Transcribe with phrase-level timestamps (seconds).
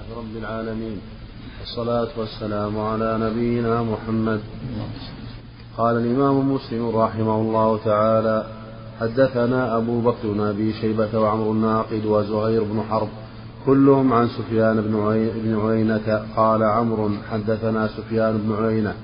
[0.00, 0.98] لله رب العالمين.
[1.60, 4.40] والصلاة والسلام على نبينا محمد.
[5.78, 8.44] قال الإمام مسلم رحمه الله تعالى
[9.00, 13.08] حدثنا أبو بكر بن أبي شيبة وعمر الناقد وزهير بن حرب
[13.66, 16.22] كلهم عن سفيان بن عيينة.
[16.36, 18.94] قال عمرو حدثنا سفيان بن عيينة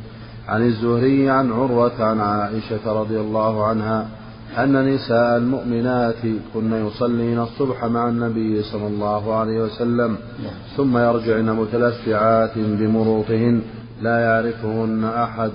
[0.48, 4.08] عن الزهري عن عروة عن عائشة رضي الله عنها
[4.58, 6.22] أن نساء المؤمنات
[6.54, 10.16] كن يصلين الصبح مع النبي صلى الله عليه وسلم
[10.76, 13.62] ثم يرجعن متلفعات بمروطهن
[14.02, 15.50] لا يعرفهن أحد.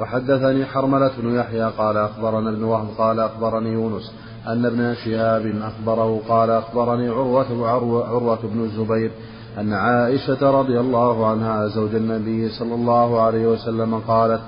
[0.00, 4.12] وحدثني حرملة بن يحيى قال أخبرنا ابن وهب قال أخبرني يونس
[4.46, 7.68] أن ابن شهاب أخبره قال أخبرني عروة
[8.08, 9.10] عروة بن الزبير
[9.58, 14.40] أن عائشة رضي الله عنها زوج النبي صلى الله عليه وسلم قالت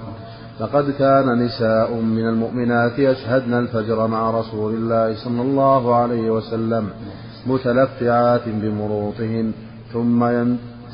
[0.61, 6.89] لقد كان نساء من المؤمنات يشهدن الفجر مع رسول الله صلى الله عليه وسلم
[7.47, 9.53] متلفعات بمروطهن
[9.93, 10.21] ثم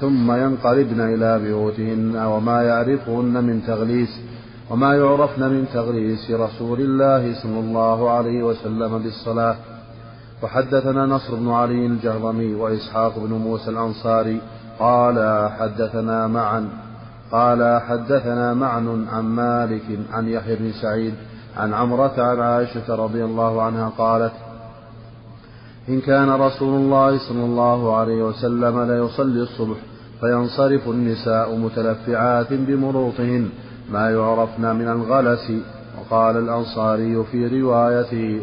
[0.01, 4.21] ثم ينقلبن إلى بيوتهن وما يعرفهن من تغليس
[4.71, 9.57] وما يعرفن من تغليس رسول الله صلى الله عليه وسلم بالصلاة.
[10.43, 14.41] وحدثنا نصر بن علي الجهضمي وإسحاق بن موسى الأنصاري
[14.79, 16.69] قال حدثنا معا
[17.33, 21.15] قال حدثنا معن عن مالك عن يحيى بن سعيد
[21.57, 24.33] عن عمرة عن عائشة رضي الله عنها قالت
[25.89, 29.77] إن كان رسول الله صلى الله عليه وسلم ليصلي الصبح
[30.21, 33.49] فينصرف النساء متلفعات بمروطهن
[33.91, 35.53] ما يعرفن من الغلس.
[35.99, 38.41] وقال الأنصاري في روايته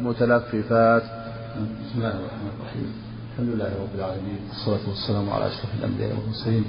[0.00, 1.02] متلففات.
[1.02, 2.92] بسم الله الرحمن الرحيم.
[3.32, 4.40] الحمد لله رب العالمين.
[4.48, 6.64] والصلاة والسلام على أشرف الأنبياء والمرسلين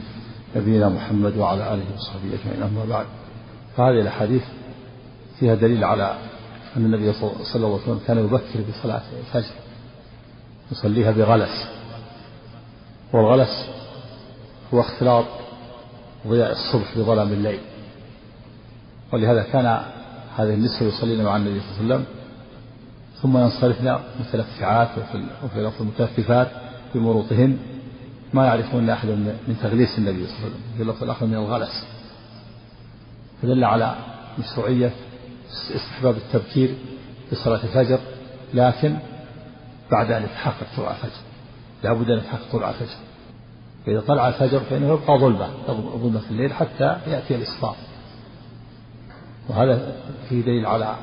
[0.56, 2.64] نبينا محمد وعلى آله وصحبه أجمعين.
[2.64, 3.06] أما بعد
[3.78, 4.44] فهذه الأحاديث
[5.40, 6.18] فيها دليل على
[6.78, 9.54] أن النبي صلى الله عليه وسلم كان يبكر بصلاة الفجر
[10.72, 11.66] يصليها بغلس.
[13.14, 13.70] والغلس
[14.74, 15.26] هو اختلاط
[16.28, 17.60] ضياء الصبح بظلام الليل.
[19.14, 19.66] ولهذا كان
[20.38, 22.06] هذه النسوة يصلين مع النبي صلى الله عليه وسلم
[23.22, 24.90] ثم ينصرفن متلفعات
[25.44, 26.48] وفي لفظ متلففات
[26.96, 27.58] بمروطهن
[28.34, 30.62] ما يعرفون أحد من تغليس النبي صلى الله عليه وسلم.
[30.78, 31.88] في اللفظ الآخر من الغلس.
[33.42, 33.96] فدل على
[34.40, 34.92] مشروعية
[35.76, 36.76] استحباب التبكير
[37.32, 38.00] بصلاة الفجر
[38.54, 38.98] لكن
[39.92, 41.22] بعد أن يتحقق طلوع الفجر.
[41.84, 42.98] لابد أن يتحقق طلوع الفجر.
[43.86, 45.50] فإذا طلع الفجر فإنه يبقى ظلمة
[45.98, 47.76] ظلمة في الليل حتى يأتي الإسفار
[49.50, 49.96] وهذا
[50.30, 50.96] فيه دليل على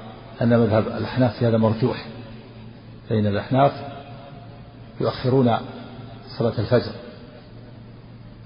[0.43, 2.07] أن مذهب الأحناف في هذا مرجوح.
[3.09, 3.73] فإن الأحناف
[5.01, 5.57] يؤخرون
[6.39, 6.93] صلاة الفجر.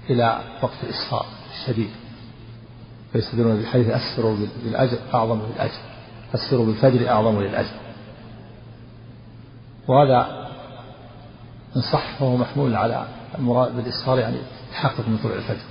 [0.09, 1.89] إلى وقت الإسفار الشديد.
[3.13, 5.79] فيستدلون بحيث أسفروا بالأجر أعظم للأجر.
[6.35, 7.73] أسفروا بالفجر أعظم للأجر.
[9.87, 10.47] وهذا
[11.75, 14.37] إن صح فهو محمول على المراد بالإسفار يعني
[14.71, 15.65] تحقق من طلوع الفجر.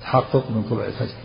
[0.00, 1.16] تحقق من طلوع الفجر.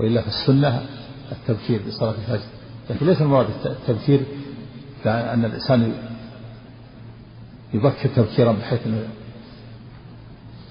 [0.00, 0.86] وإلا فالسنة
[1.32, 2.48] التبكير بصلاة الفجر.
[2.90, 4.20] لكن ليس المراد التبكير
[5.06, 5.92] أن الإنسان
[7.74, 9.08] يبكر تبكيرا بحيث أنه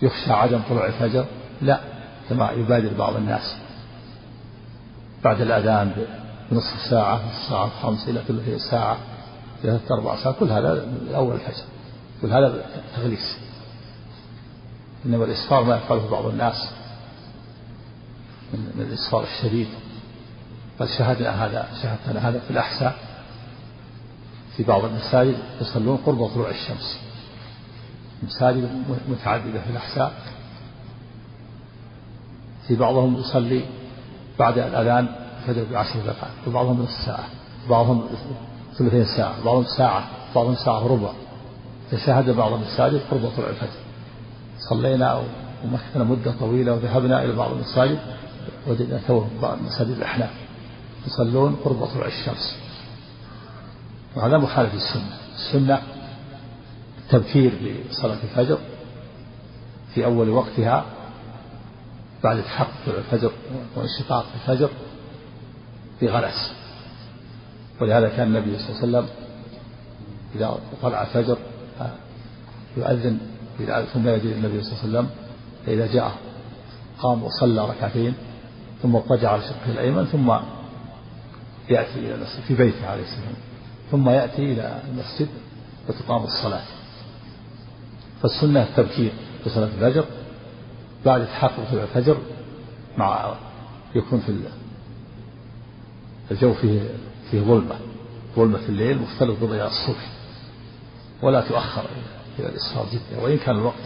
[0.01, 1.25] يخشى عدم طلوع الفجر؟
[1.61, 1.79] لا
[2.29, 3.55] كما يبادر بعض الناس
[5.23, 6.05] بعد الأذان
[6.51, 8.97] بنصف ساعة نصف ساعة خمس إلى ثلثي ساعة
[9.63, 11.63] إلى ثلاث أربع ساعات كل هذا أول الفجر
[12.21, 13.37] كل هذا تغليس
[15.05, 16.69] إنما الإسفار ما يفعله بعض الناس
[18.53, 19.67] من الإسفار الشديد.
[20.79, 22.95] بل شاهدنا هذا شاهدنا هذا في الأحساء
[24.57, 26.99] في بعض المساجد يصلون قرب طلوع الشمس.
[28.23, 28.69] مساجد
[29.09, 30.13] متعددة في الأحساء.
[32.67, 33.61] في بعضهم يصلي
[34.39, 35.07] بعد الأذان
[35.41, 37.25] الفجر بعشر دقائق وبعضهم نصف ساعة
[37.67, 38.03] وبعضهم
[38.77, 41.11] ثلثين ساعة وبعضهم ساعة وبعضهم ساعة وربع
[41.91, 43.79] فشاهد بعض المساجد قرب طلوع الفجر.
[44.69, 45.21] صلينا
[45.63, 47.99] ومكثنا مدة طويلة وذهبنا إلى بعض المساجد
[48.67, 50.29] وجدنا توهم بعض مساجد الأحناف
[51.07, 52.55] يصلون قرب طلوع الشمس.
[54.15, 55.17] وهذا مخالف للسنة.
[55.35, 55.81] السنة
[57.13, 57.51] التبكير
[57.89, 58.57] بصلاة الفجر
[59.93, 60.85] في أول وقتها
[62.23, 63.31] بعد تحقق الفجر
[63.75, 64.69] وانشقاق الفجر
[66.01, 66.51] بغلس
[67.81, 69.07] ولهذا كان النبي صلى الله عليه وسلم
[70.35, 71.37] إذا طلع الفجر
[72.77, 73.17] يؤذن
[73.93, 75.09] ثم يجي النبي صلى الله عليه وسلم
[75.65, 76.11] فإذا جاء
[76.99, 78.13] قام وصلى ركعتين
[78.81, 80.31] ثم اضطجع على شقه الأيمن ثم
[81.69, 83.33] يأتي إلى المسجد في بيته عليه السلام.
[83.91, 85.27] ثم يأتي إلى المسجد
[85.89, 86.63] وتقام الصلاة.
[88.21, 89.11] فالسنة التبكير
[89.43, 90.05] في صلاة الفجر
[91.05, 92.17] بعد تحقق طلوع الفجر
[92.97, 93.35] مع
[93.95, 94.35] يكون في
[96.31, 96.79] الجو فيه
[97.31, 97.75] فيه ظلمة
[98.35, 100.09] ظلمة في الليل مختلط بضياء الصبح
[101.21, 101.85] ولا تؤخر
[102.39, 103.83] إلى الإسفار جدا وإن كان الوقت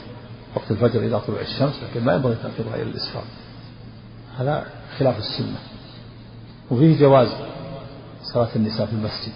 [0.55, 3.23] وقت الفجر إذا طلع الشمس لكن ما ينبغي تأخيرها إلى الإسفار.
[4.37, 4.65] هذا
[4.97, 5.57] خلاف السنة.
[6.71, 7.27] وفيه جواز
[8.23, 9.33] صلاة النساء في المسجد.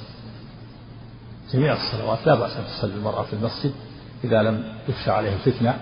[1.53, 3.73] جميع الصلوات لا بأس أن تصلي المرأة في المسجد
[4.23, 5.79] إذا لم يخشى عليها الفتنة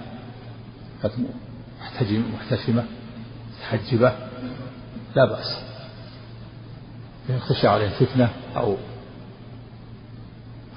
[1.82, 2.84] محتجم محتشمة
[3.58, 4.14] متحجبة
[5.16, 5.60] لا بأس.
[7.30, 8.76] إن خشى عليها الفتنة أو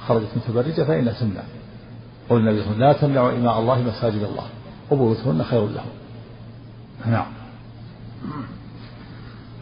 [0.06, 1.42] خرجت متبرجة فإنها تمنع
[2.28, 4.46] قل النبي لا تمنعوا إماء الله مساجد الله
[4.90, 5.90] وبيوتهن خير لهم.
[7.06, 7.26] نعم.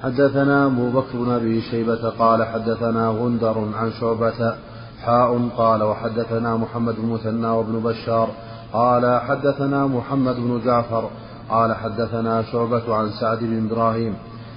[0.03, 4.57] حدثنا أبو بكر بن أبي شيبة قال حدثنا غندر عن شعبة
[5.05, 8.29] حاء قال وحدثنا محمد بن مثنى وابن بشار
[8.73, 11.11] قال حدثنا محمد بن جعفر
[11.51, 14.15] قال حدثنا شعبة عن سعد بن إبراهيم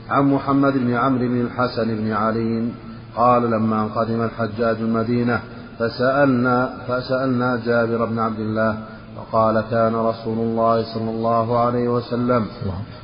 [0.09, 2.69] عن محمد بن عمرو بن الحسن بن علي
[3.15, 5.41] قال لما قدم الحجاج المدينة
[5.79, 8.77] فسألنا فسألنا جابر بن عبد الله
[9.17, 12.45] فقال كان رسول الله صلى الله عليه وسلم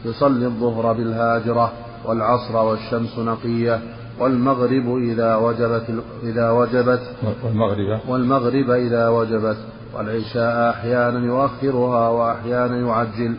[0.05, 1.71] يصلي الظهر بالهاجرة
[2.05, 3.79] والعصر والشمس نقية
[4.19, 5.85] والمغرب إذا وجبت
[6.23, 7.01] إذا وجبت
[7.43, 7.99] والمغرب.
[8.07, 9.57] والمغرب إذا وجبت.
[9.95, 13.35] والعشاء أحيانا يؤخرها وأحيانا يعجل.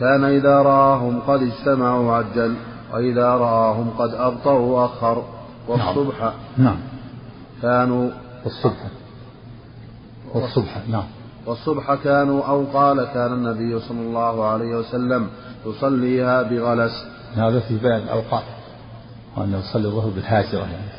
[0.00, 2.54] كان إذا رآهم قد اجتمعوا عجل
[2.94, 5.24] وإذا رآهم قد أبطأوا أخر
[5.68, 6.32] والصبح.
[6.58, 6.76] نعم.
[7.62, 8.10] كانوا
[8.44, 8.86] والصبح.
[10.34, 10.82] والصبح.
[10.88, 11.04] نعم.
[11.46, 15.28] والصبح كانوا أو قال كان النبي صلى الله عليه وسلم
[15.66, 17.04] يصليها بغلس.
[17.34, 18.42] هذا في بيان الأوقات.
[19.36, 20.90] وأنه يصلي الظهر بالهاجرة يعني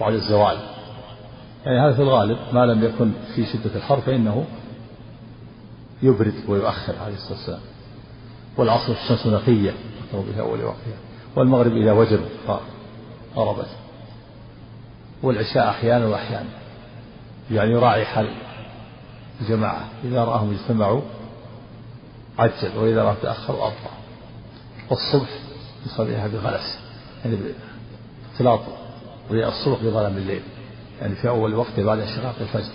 [0.00, 0.58] بعد الزوال.
[1.66, 4.44] يعني هذا في الغالب ما لم يكن في شدة الحر فإنه
[6.02, 7.60] يبرد ويؤخر عليه الصلاة والسلام.
[8.56, 9.74] والعصر الشمس نقية
[10.12, 10.98] بها أول وقتها
[11.36, 12.20] والمغرب إذا وجب
[13.36, 13.68] غربت
[15.22, 16.48] والعشاء أحيانا وأحيانا.
[17.50, 18.28] يعني يراعي حال
[19.40, 19.84] الجماعة.
[20.04, 21.00] إذا رآهم اجتمعوا
[22.38, 23.90] عجل وإذا رأى تأخر أبطأ
[24.90, 25.28] والصبح
[25.86, 26.83] يصليها بغلس.
[27.24, 27.36] يعني
[28.30, 28.60] باختلاط
[29.30, 30.42] ضياء الصبح بظلام الليل.
[31.00, 32.72] يعني في أول وقت بعد انشقاق الفجر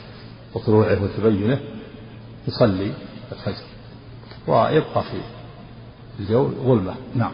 [0.56, 1.60] وطلوعه وتبينه
[2.48, 2.92] يصلي
[3.32, 3.64] الفجر.
[4.48, 5.22] ويبقى في
[6.20, 7.32] الجو ظلمة نعم.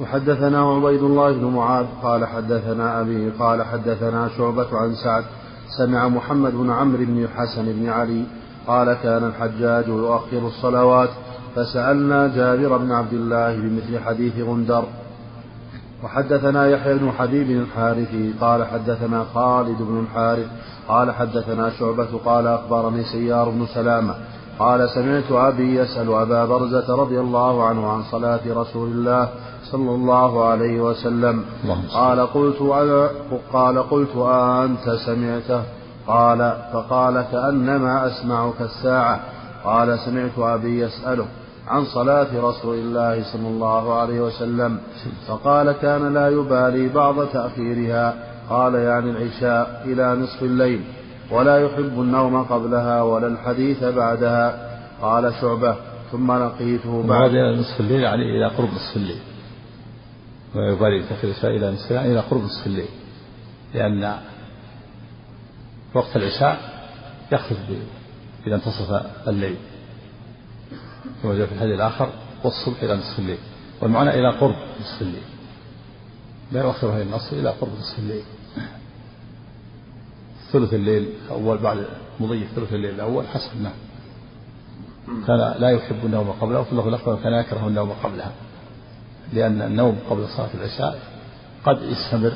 [0.00, 5.24] وحدثنا عبيد الله بن معاذ قال حدثنا أبي قال حدثنا شعبة عن سعد
[5.78, 8.24] سمع محمد بن عمرو بن الحسن بن علي
[8.66, 11.10] قال كان الحجاج يؤخر الصلوات
[11.56, 14.84] فسألنا جابر بن عبد الله بمثل حديث غندر.
[16.04, 20.46] وحدثنا يحيى بن حبيب الحارثي قال حدثنا خالد بن الحارث
[20.88, 24.14] قال حدثنا شعبة قال أخبرني سيار بن سلامة
[24.58, 29.28] قال سمعت أبي يسأل أبا برزة رضي الله عنه عن صلاة رسول الله
[29.64, 31.44] صلى الله عليه وسلم.
[31.94, 33.08] قال قلت أنا
[33.52, 34.16] قال قلت
[34.64, 35.62] أنت سمعته؟
[36.06, 39.20] قال فقال كأنما أسمعك الساعة.
[39.64, 41.26] قال سمعت أبي يسأله
[41.68, 44.80] عن صلاة رسول الله صلى الله عليه وسلم
[45.26, 48.14] فقال كان لا يبالي بعض تأخيرها.
[48.50, 50.84] قال يعني العشاء إلى نصف الليل
[51.30, 54.68] ولا يحب النوم قبلها ولا الحديث بعدها.
[55.02, 55.76] قال شعبة
[56.12, 59.20] ثم لقيته بعد إلى نصف الليل يعني إلى قرب نصف الليل.
[60.54, 62.88] ويبالي تأخير العشاء إلى نصف الليل إلى قرب نصف الليل
[63.74, 64.14] لأن
[65.94, 66.58] وقت العشاء
[67.32, 67.58] يخرج
[68.46, 69.56] إذا انتصف الليل.
[71.22, 72.12] كما جاء في الحديث الآخر
[72.44, 73.38] والصبح إلى نصف الليل.
[73.80, 75.22] والمعنى إلى قرب نصف الليل.
[76.52, 78.22] لا يؤخر هذه النصف إلى قرب نصف الليل.
[80.52, 81.86] ثلث الليل الأول بعد
[82.20, 83.72] مضي ثلث الليل الأول حسب نعم
[85.26, 88.32] كان لا يحب النوم قبله وفي اللفظ الأخر كان يكره النوم قبلها.
[89.32, 90.98] لأن النوم قبل صلاة العشاء
[91.64, 92.32] قد يستمر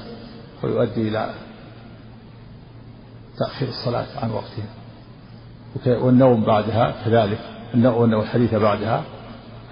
[0.62, 1.34] ويؤدي إلى
[3.38, 4.68] تأخير الصلاة عن وقتها.
[5.86, 7.40] والنوم بعدها كذلك.
[7.74, 9.04] والحديث بعدها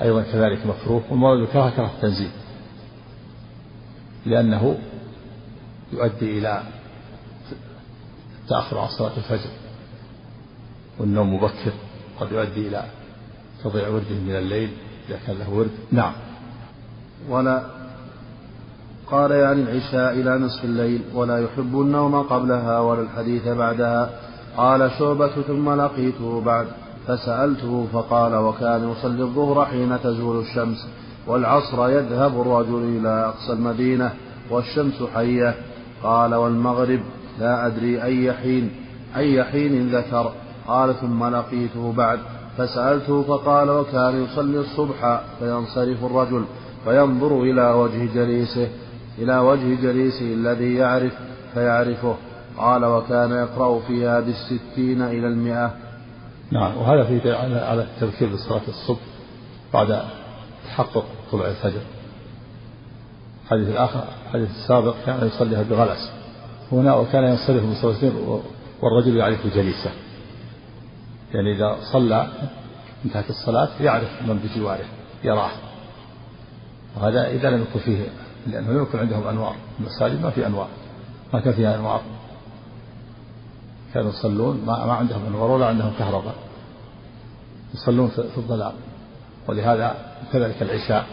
[0.02, 2.30] أيضا كذلك مكروه والمراد بالكراهة كراهة التنزيل.
[4.26, 4.78] لأنه
[5.92, 6.62] يؤدي إلى
[8.42, 9.50] التأخر عن صلاة الفجر
[10.98, 11.72] والنوم مبكر
[12.20, 12.84] قد يؤدي إلى
[13.64, 14.70] تضيع ورده من الليل
[15.08, 15.70] إذا كان له ورد.
[15.92, 16.12] نعم.
[17.28, 17.62] ولا
[19.06, 24.10] قال يعني العشاء إلى نصف الليل ولا يحب النوم قبلها ولا الحديث بعدها.
[24.56, 26.66] قال شعبة ثم لقيته بعد.
[27.06, 30.86] فسألته فقال وكان يصلي الظهر حين تزول الشمس
[31.26, 34.12] والعصر يذهب الرجل إلى أقصى المدينة
[34.50, 35.54] والشمس حية.
[36.02, 37.00] قال والمغرب
[37.40, 38.70] لا أدري أي حين
[39.16, 40.32] أي حين ذكر.
[40.66, 42.18] قال ثم لقيته بعد.
[42.58, 46.44] فسألته فقال وكان يصلي الصبح فينصرف الرجل
[46.84, 48.68] فينظر إلى وجه جليسه
[49.18, 51.12] إلى وجه جليسه الذي يعرف
[51.54, 52.14] فيعرفه.
[52.58, 55.89] قال وكان يقرأ فيها بالستين إلى المئة.
[56.50, 59.00] نعم وهذا في على التبكير بصلاة الصبح
[59.74, 60.02] بعد
[60.66, 61.80] تحقق طلوع الفجر.
[63.44, 66.10] الحديث الآخر الحديث السابق كان يصليها بغلس
[66.72, 68.12] هنا وكان ينصرف المصلين
[68.80, 69.90] والرجل يعرف جليسه.
[71.34, 72.28] يعني إذا صلى
[73.04, 74.84] انتهت الصلاة يعرف من بجواره
[75.24, 75.50] يراه.
[76.96, 77.98] وهذا إذا لم يكن فيه
[78.46, 79.54] لأنه لم يكن عندهم أنوار.
[79.80, 80.68] المساجد ما في أنوار.
[81.34, 82.00] ما كان فيها أنوار.
[83.94, 86.34] كانوا يصلون ما, عندهم أنوار ولا عندهم كهرباء.
[87.74, 88.72] يصلون في الظلام.
[89.48, 89.96] ولهذا
[90.32, 91.06] كذلك العشاء.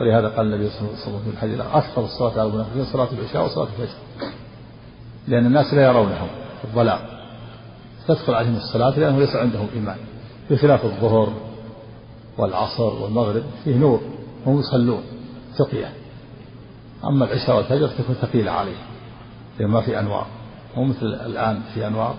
[0.00, 3.44] ولهذا قال النبي صلى الله عليه وسلم في الحديث أكثر الصلاة على المنافقين صلاة العشاء
[3.44, 3.98] وصلاة الفجر.
[5.28, 6.28] لأن الناس لا يرونهم
[6.60, 6.98] في الظلام.
[8.08, 9.96] تدخل عليهم الصلاة لأنه ليس عندهم إيمان.
[10.50, 11.32] بخلاف الظهر
[12.38, 14.00] والعصر والمغرب فيه نور.
[14.46, 15.02] هم يصلون
[15.58, 15.92] تقية
[17.04, 18.76] أما العشاء والفجر تكون ثقيلة عليه
[19.58, 20.26] لأن ما في أنوار.
[20.76, 22.14] مو مثل الآن في أنوار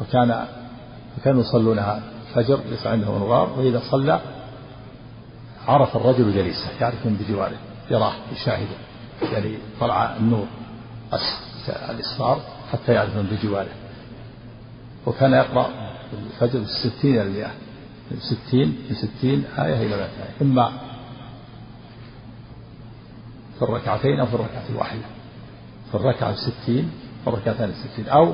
[0.00, 0.46] وكان
[1.16, 4.20] فكانوا يصلونها الفجر ليس عندهم أنوار وإذا صلى
[5.66, 7.56] عرف الرجل جليسه يعرف من بجواره
[7.90, 8.76] يراه يشاهده
[9.32, 10.46] يعني طلع النور
[11.90, 12.40] الإصفار
[12.72, 13.72] حتى يعرف من بجواره.
[15.06, 15.70] وكان يقرأ
[16.12, 16.58] الفجر
[17.04, 17.50] إلى المئة.
[18.10, 20.42] من ستين من ستين آية إلى مئة آية.
[20.42, 20.72] إما
[23.58, 25.17] في الركعتين أو في الركعة الواحدة.
[25.90, 26.90] في الركعة الستين
[27.26, 28.32] والركعتين الستين أو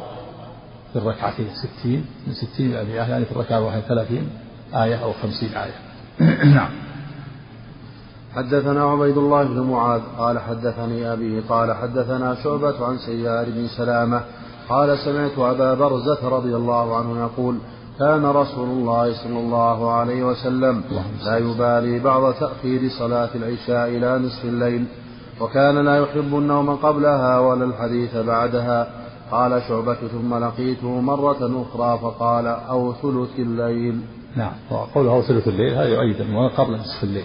[0.93, 4.29] في الركعتين الستين من ستين إلى مئة يعني في الركعة الواحدة ثلاثين
[4.75, 5.75] آية أو خمسين آية.
[6.57, 6.71] نعم.
[8.35, 14.21] حدثنا عبيد الله بن معاذ قال حدثني أبي قال حدثنا شعبة عن سيار بن سلامة
[14.69, 17.59] قال سمعت أبا برزة رضي الله عنه يقول
[17.99, 20.85] كان رسول الله صلى الله عليه وسلم
[21.25, 24.87] لا يبالي بعض تأخير صلاة العشاء إلى نصف الليل.
[25.41, 29.05] وكان لا يحب النوم قبلها ولا الحديث بعدها.
[29.31, 34.01] قال شعبة ثم لقيته مرة أخرى فقال أو ثلث الليل.
[34.37, 34.53] نعم.
[34.71, 37.25] وقوله أو ثلث الليل هذا يؤيد أنه قبل نصف الليل.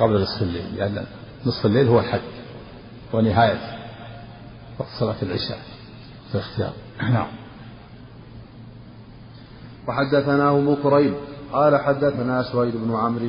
[0.00, 1.04] قبل نصف الليل لأن
[1.46, 2.20] نصف الليل هو الحد
[3.12, 3.58] ونهاية
[5.00, 5.58] صلاة العشاء
[6.28, 6.72] في الاختيار.
[7.14, 7.26] نعم.
[9.88, 11.14] وحدثنا أبو كريب.
[11.52, 13.28] قال حدثنا سويد بن عمرو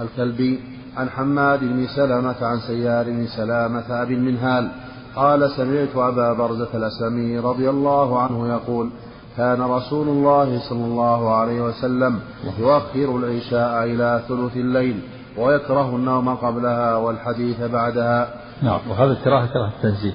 [0.00, 4.68] الكلبي عن حماد بن سلمة عن سيار بن سلامة أبي المنهال.
[5.16, 8.90] قال سمعت أبا برزة الأسلمي رضي الله عنه يقول
[9.36, 12.20] كان رسول الله صلى الله عليه وسلم
[12.58, 15.00] يؤخر العشاء إلى ثلث الليل
[15.38, 18.34] ويكره النوم قبلها والحديث بعدها.
[18.62, 20.14] نعم وهذا الكراهة كراهة التنزيل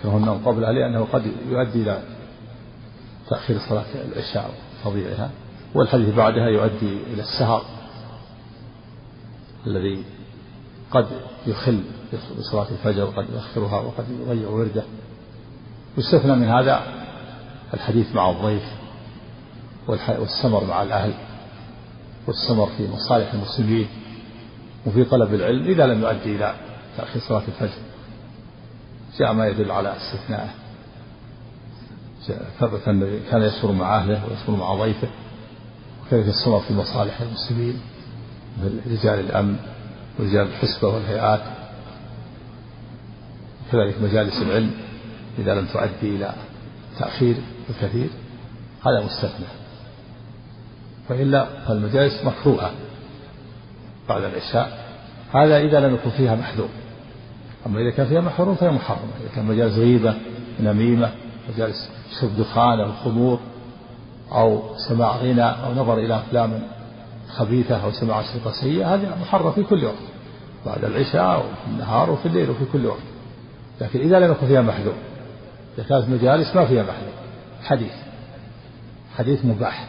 [0.00, 1.98] يكره النوم قبلها لأنه قد يؤدي إلى
[3.30, 4.50] تأخير صلاة العشاء
[4.84, 5.30] وتضييعها
[5.74, 7.62] والحديث بعدها يؤدي إلى السهر.
[9.66, 10.04] الذي
[10.90, 11.06] قد
[11.46, 11.82] يخل
[12.38, 14.82] بصلاة الفجر وقد يؤخرها وقد يضيع ورده.
[15.98, 16.82] يستثنى من هذا
[17.74, 18.62] الحديث مع الضيف
[19.88, 21.14] والسمر مع الأهل
[22.26, 23.88] والسمر في مصالح المسلمين
[24.86, 26.54] وفي طلب العلم إذا لم يؤدي إلى
[26.96, 27.78] تأخير صلاة الفجر.
[29.18, 29.96] جاء ما يدل على
[32.88, 35.08] أنه كان يسفر مع أهله ويسفر مع ضيفه
[36.06, 37.80] وكذلك السمر في مصالح المسلمين.
[38.86, 39.56] رجال الأمن
[40.18, 41.40] ورجال الحسبة والهيئات.
[43.72, 44.70] كذلك مجالس العلم
[45.38, 46.32] إذا لم تؤدي إلى
[46.98, 47.36] تأخير
[47.70, 48.08] الكثير.
[48.86, 49.46] هذا مستثنى.
[51.10, 52.70] وإلا فالمجالس مكروهة
[54.08, 54.78] بعد العشاء.
[55.34, 56.68] هذا إذا لم يكن فيها محذور.
[57.66, 59.12] أما إذا كان فيها محظور فهي محرمة.
[59.20, 60.14] إذا كان مجالس غيبة
[60.60, 61.12] نميمة
[61.54, 61.90] مجالس
[62.20, 63.40] شرب دخان أو خمور
[64.32, 66.62] أو سماع غنى أو نظر إلى أفلام
[67.36, 69.94] خبيثة أو سماع أشرطة سيئة هذه محرمة في كل وقت
[70.66, 73.02] بعد العشاء وفي النهار وفي الليل وفي كل وقت.
[73.80, 74.94] لكن إذا لم يكن فيها محذور
[75.78, 77.12] إذا كانت مجالس ما فيها محذور.
[77.62, 77.92] حديث
[79.16, 79.88] حديث مباح.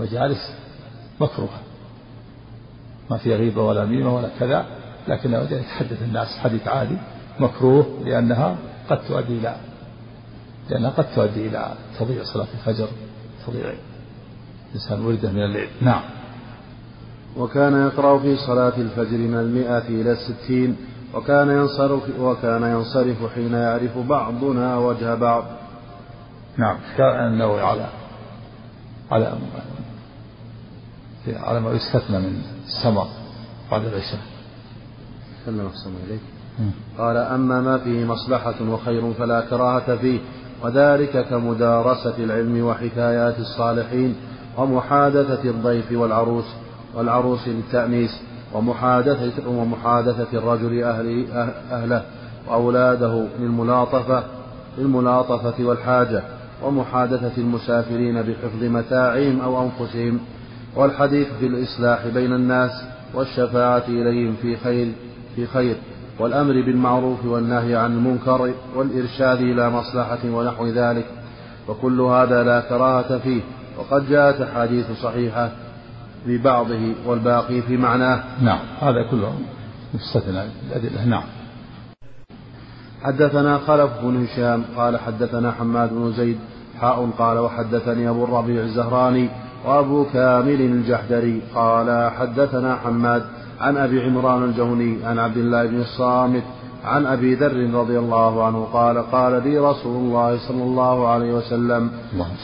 [0.00, 0.54] مجالس
[1.20, 1.60] مكروهة.
[3.10, 4.66] ما فيها غيبة ولا ميمة ولا كذا
[5.08, 6.96] لكنه يتحدث الناس حديث عادي
[7.40, 8.56] مكروه لأنها
[8.90, 9.56] قد تؤدي إلى
[10.70, 12.88] لأنها قد تؤدي إلى تضييع صلاة الفجر
[13.46, 13.72] تضييع
[14.74, 15.68] الإنسان وردة من الليل.
[15.80, 16.02] نعم.
[17.36, 20.76] وكان يقرأ في صلاة الفجر من المئة إلى الستين
[21.14, 25.44] وكان ينصرف وكان ينصرف حين يعرف بعضنا وجه بعض.
[26.56, 26.76] نعم.
[26.96, 27.86] كأنه على
[29.10, 29.32] على
[31.26, 33.06] على ما يستثنى من السمر
[33.70, 34.20] بعد العشاء.
[35.46, 36.20] سلم أحسن إليك
[36.98, 40.18] قال أما ما فيه مصلحة وخير فلا كراهة فيه
[40.62, 44.16] وذلك كمدارسة العلم وحكايات الصالحين
[44.58, 46.44] ومحادثة الضيف والعروس
[46.94, 48.20] والعروس للتأنيس
[48.54, 51.26] ومحادثة ومحادثة الرجل أهل
[51.72, 52.02] أهله
[52.48, 54.22] وأولاده للملاطفة
[54.78, 56.22] للملاطفة والحاجة
[56.62, 60.18] ومحادثة المسافرين بحفظ متاعهم أو أنفسهم
[60.76, 62.70] والحديث في الإصلاح بين الناس
[63.14, 64.92] والشفاعة إليهم في خير
[65.36, 65.76] في خير
[66.18, 71.06] والأمر بالمعروف والنهي عن المنكر والإرشاد إلى مصلحة ونحو ذلك
[71.68, 73.40] وكل هذا لا كراهة فيه.
[73.78, 75.50] وقد جاءت أحاديث صحيحة
[76.26, 78.22] ببعضه والباقي في معناه.
[78.42, 79.34] نعم هذا كله
[79.94, 81.04] مستثنى الأدلة.
[81.04, 81.22] نعم.
[83.02, 86.38] حدثنا خلف بن هشام قال حدثنا حماد بن زيد
[86.80, 89.28] حاء قال وحدثني أبو الربيع الزهراني
[89.64, 93.24] وأبو كامل الجحدري قال حدثنا حماد
[93.60, 96.42] عن أبي عمران الجهني عن عبد الله بن الصامت
[96.84, 101.90] عن أبي ذر رضي الله عنه قال قال لي رسول الله صلى الله عليه وسلم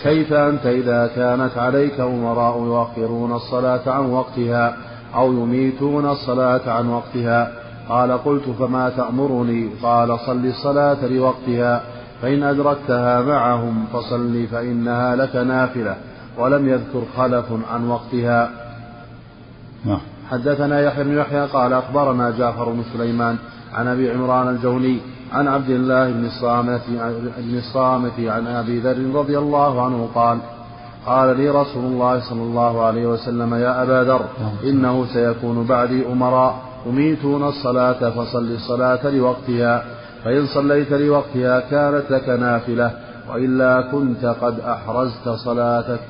[0.02, 4.76] كيف أنت إذا كانت عليك أمراء يؤخرون الصلاة عن وقتها
[5.14, 7.52] أو يميتون الصلاة عن وقتها؟
[7.88, 11.82] قال قلت فما تأمرني؟ قال صل الصلاة لوقتها
[12.22, 15.96] فإن أدركتها معهم فصل فإنها لك نافلة
[16.38, 18.50] ولم يذكر خلف عن وقتها.
[19.84, 20.00] نعم.
[20.30, 23.36] حدثنا يحيى بن يحيى قال أخبرنا جعفر بن سليمان
[23.74, 24.98] عن أبي عمران الجوني
[25.32, 26.80] عن عبد الله بن الصامت
[27.38, 30.38] بن الصامت عن أبي ذر رضي الله عنه قال
[31.06, 34.24] قال لي رسول الله صلى الله عليه وسلم يا أبا ذر
[34.64, 39.84] إنه سيكون بعدي أمراء يميتون الصلاة فصل الصلاة لوقتها
[40.24, 42.90] فإن صليت لوقتها كانت لك نافلة
[43.32, 46.00] وإلا كنت قد أحرزت صلاتك.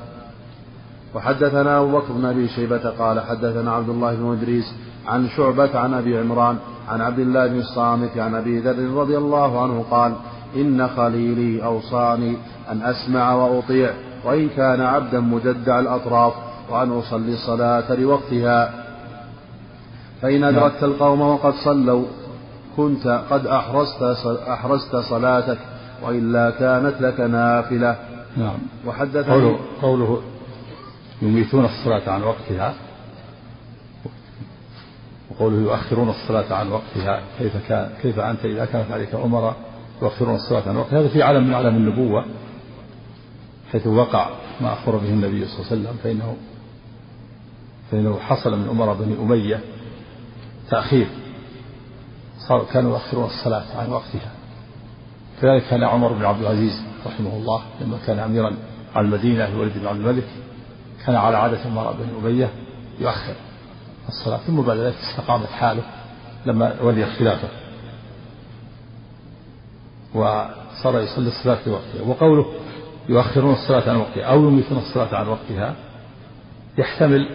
[1.15, 4.73] وحدثنا أبو بكر بن أبي شيبة قال حدثنا عبد الله بن إدريس
[5.07, 6.57] عن شعبة عن أبي عمران
[6.89, 10.13] عن عبد الله بن الصامت عن أبي ذر رضي الله عنه قال
[10.55, 12.37] إن خليلي أوصاني
[12.71, 13.91] أن أسمع وأطيع
[14.25, 16.33] وإن كان عبدا مجدع الأطراف
[16.69, 18.73] وأن أصلي الصلاة لوقتها.
[20.21, 22.05] فإن أدركت القوم وقد صلوا
[22.77, 24.03] كنت قد أحرزت
[24.47, 25.57] أحرزت صلاتك
[26.03, 27.95] وإلا كانت لك نافلة.
[28.37, 28.57] نعم.
[28.87, 30.21] وحدثني قوله, قوله
[31.21, 32.73] يميتون الصلاة عن وقتها.
[35.31, 39.55] وقوله يؤخرون الصلاة عن وقتها كيف كان كيف أنت إذا كانت عليك أمراء
[40.01, 42.25] يؤخرون الصلاة عن وقتها؟ هذا في علم من علم النبوة
[43.71, 44.29] حيث وقع
[44.61, 46.35] ما أخبر به النبي صلى الله عليه وسلم فإنه
[47.91, 49.59] فإنه حصل من أمراء بني أمية
[50.69, 51.07] تأخير.
[52.47, 54.31] صار كانوا يؤخرون الصلاة عن وقتها.
[55.41, 58.53] كذلك كان عمر بن عبد العزيز رحمه الله لما كان أميرا
[58.95, 60.27] على المدينة الوليد بن عبد الملك
[61.05, 62.49] كان على عادة أمراء بني أمية
[62.99, 63.35] يؤخر.
[64.07, 64.37] الصلاة.
[64.37, 65.83] ثم بعد ذلك استقامت حاله
[66.45, 67.47] لما ولي الخلافة
[70.13, 72.01] وصار يصلي الصلاة في وقتها.
[72.07, 72.45] وقوله
[73.09, 75.75] يؤخرون الصلاة عن وقتها أو يميتون الصلاة عن وقتها
[76.77, 77.29] يحتمل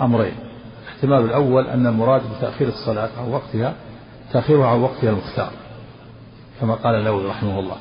[0.00, 0.34] أمرين.
[0.84, 3.74] الاحتمال الأول أن المراد بتأخير الصلاة عن وقتها
[4.32, 5.50] تأخيرها عن وقتها المختار
[6.60, 7.76] كما قال النووي رحمه الله.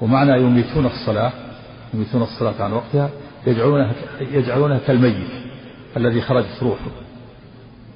[0.00, 1.32] ومعنى يميتون الصلاة
[1.94, 3.10] يميتون الصلاة عن وقتها
[3.46, 5.30] يجعلونها يجعلونها كالميت
[5.96, 7.01] الذي خرجت روحه.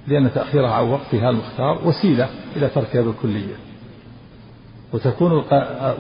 [0.09, 3.55] لأن تأخيرها عن وقتها المختار وسيلة إلى تركها بالكلية
[4.93, 5.45] وتكون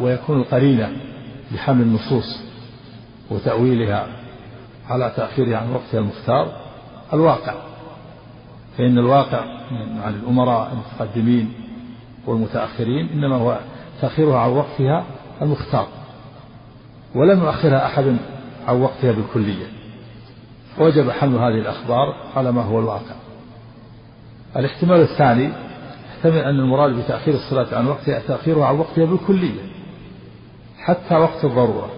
[0.00, 0.92] ويكون القرينة
[1.52, 2.40] بحمل النصوص
[3.30, 4.06] وتأويلها
[4.88, 6.52] على تأخيرها عن وقتها المختار
[7.12, 7.54] الواقع.
[8.78, 9.40] فإن الواقع
[10.04, 11.52] عن الأمراء المتقدمين
[12.26, 13.58] والمتأخرين إنما هو
[14.00, 15.04] تأخيرها عن وقتها
[15.42, 15.86] المختار
[17.14, 18.16] ولم يؤخرها أحد
[18.68, 19.66] عن وقتها بالكلية.
[20.78, 23.14] وجب حمل هذه الأخبار على ما هو الواقع.
[24.56, 25.52] الاحتمال الثاني
[26.10, 29.60] يحتمل أن المراد بتأخير الصلاة عن وقتها تأخيرها عن وقتها بالكلية
[30.78, 31.90] حتى وقت الضرورة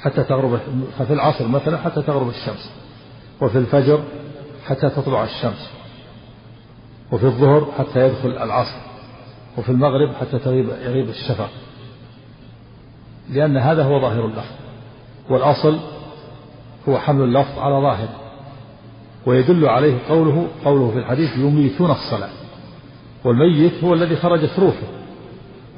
[0.00, 0.60] حتى تغرب
[0.98, 2.72] ففي العصر مثلا حتى تغرب الشمس
[3.40, 4.02] وفي الفجر
[4.66, 5.70] حتى تطلع الشمس
[7.12, 8.76] وفي الظهر حتى يدخل العصر
[9.58, 11.50] وفي المغرب حتى تغيب يغيب الشفق.
[13.30, 14.54] لأن هذا هو ظاهر اللفظ
[15.30, 15.78] والأصل
[16.88, 18.21] هو حمل اللفظ على ظاهره
[19.26, 22.30] ويدل عليه قوله قوله في الحديث يميتون الصلاة.
[23.24, 24.86] والميت هو الذي خرجت روحه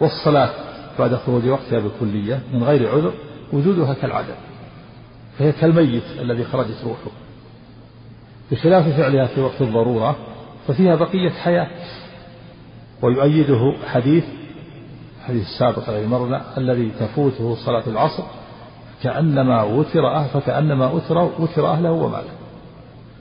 [0.01, 0.51] والصلاة
[0.99, 3.13] بعد خروج وقتها بالكلية من غير عذر
[3.53, 4.35] وجودها كالعدم.
[5.39, 7.11] فهي كالميت الذي خرجت روحه
[8.51, 10.17] بخلاف فعلها في وقت الضرورة
[10.69, 11.69] ففيها بقية حياة.
[13.03, 14.25] ويؤيده حديث
[15.27, 18.23] حديث السابق الذي مرنا الذي تفوته صلاة العصر
[19.03, 22.44] كأنما وتر فكأنما وتر وتر أهله وماله.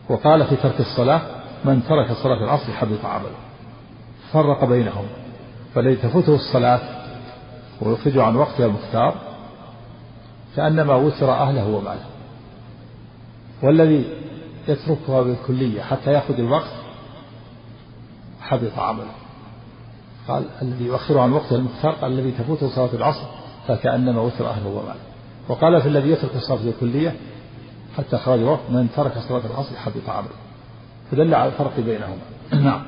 [0.10, 1.22] وقال في ترك الصلاة
[1.66, 3.36] من ترك صلاة العصر حبط عمله.
[4.32, 5.06] فرق بينهم.
[5.76, 6.80] فالذي تفوته الصلاة
[7.82, 9.16] ويخرج عن وقتها المختار
[10.56, 12.06] كأنما وتر أهله وماله.
[13.64, 14.06] والذي
[14.68, 16.74] يتركها بالكلية حتى يأخذ الوقت
[18.42, 19.12] حبط عمله.
[20.28, 23.26] قال الذي يؤخر عن وقتها المختار قال الذي تفوته صلاة العصر
[23.68, 25.02] فكأنما وتر أهله وماله.
[25.48, 27.16] وقال في الذي يترك الصلاة الكلية
[27.98, 30.36] حتى خرج الوقت من ترك صلاة العصر حبط عمله
[31.12, 32.18] فدل على الفرق بينهما.
[32.52, 32.82] نعم.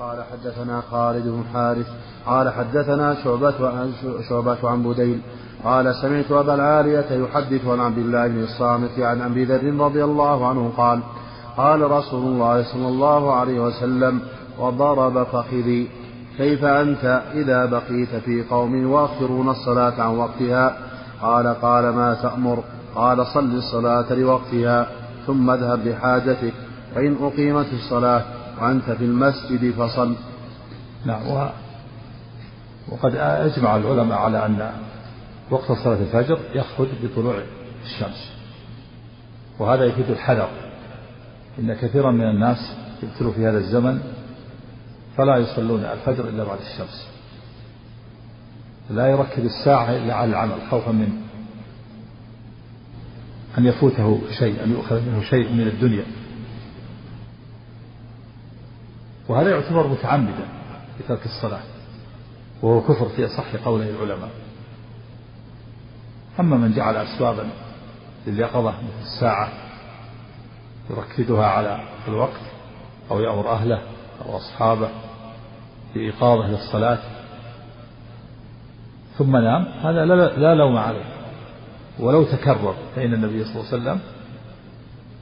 [0.00, 1.86] قال حدثنا خالد بن حارث
[2.26, 3.92] قال حدثنا شعبة عن
[4.28, 5.20] شعبة عن بديل
[5.64, 10.48] قال سمعت أبا العالية يحدث عن عبد الله بن الصامت عن أبي ذر رضي الله
[10.48, 11.00] عنه قال
[11.56, 14.20] قال رسول الله صلى الله عليه وسلم
[14.58, 15.88] وضرب فخذي
[16.36, 20.76] كيف أنت إذا بقيت في قوم يؤخرون الصلاة عن وقتها؟
[21.22, 24.86] قال قال ما تأمر؟ قال صل الصلاة لوقتها
[25.26, 26.52] ثم اذهب لحاجتك
[26.94, 28.24] فإن أقيمت الصلاة
[28.60, 30.14] وأنت في المسجد فصل.
[31.04, 31.50] نعم
[32.88, 34.70] وقد أجمع العلماء على أن
[35.50, 37.34] وقت صلاة الفجر يخرج بطلوع
[37.84, 38.32] الشمس.
[39.58, 40.48] وهذا يفيد الحذر
[41.58, 44.00] إن كثيرا من الناس يبتلوا في هذا الزمن
[45.16, 47.06] فلا يصلون الفجر إلا بعد الشمس.
[48.90, 51.29] لا يركز الساعة إلا على العمل خوفا من
[53.58, 56.04] أن يفوته شيء أن يؤخذ منه شيء من الدنيا.
[59.28, 60.48] وهذا يعتبر متعمدا
[60.98, 61.62] في ترك الصلاة
[62.62, 64.30] وهو كفر في أصح قوله العلماء.
[66.40, 67.48] أما من جعل أسبابا
[68.26, 69.48] لليقظة مثل الساعة
[70.90, 72.40] يركزها على الوقت
[73.10, 73.82] أو يأمر أهله
[74.26, 74.88] أو أصحابه
[75.94, 76.98] بإيقاظه للصلاة
[79.18, 81.19] ثم نام هذا لا, لا لوم عليه.
[82.00, 84.00] ولو تكرر فإن النبي صلى الله عليه وسلم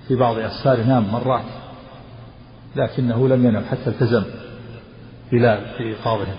[0.08, 1.44] في بعض أسفاره نام مرات
[2.76, 4.24] لكنه لم ينم حتى التزم
[5.32, 6.36] بلال في إيقاظهم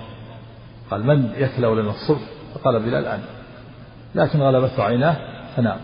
[0.91, 2.21] قال من يكلأ لنا الصبح
[2.53, 3.23] فقال بلال أنا.
[4.15, 5.15] لكن غلبته عيناه
[5.55, 5.77] فنام.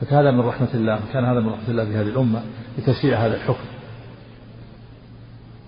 [0.00, 2.42] فكان هذا من رحمة الله كان هذا من رحمة الله بهذه الأمة
[2.78, 3.64] لتشريع هذا الحكم.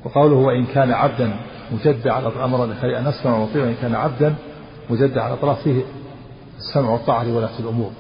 [0.05, 1.37] وقوله وإن كان عبدا
[1.73, 4.35] مجدع على أمر أن نسمع ونطيع وإن كان عبدا
[4.91, 5.83] مجدع على الأطراف فيه
[6.61, 7.91] السمع والطاعة لولاة الأمور.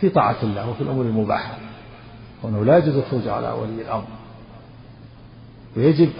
[0.00, 1.58] في طاعة الله وفي الأمور المباحة.
[2.42, 4.06] وأنه لا يجوز الخروج على ولي الأمر.
[5.76, 6.10] ويجب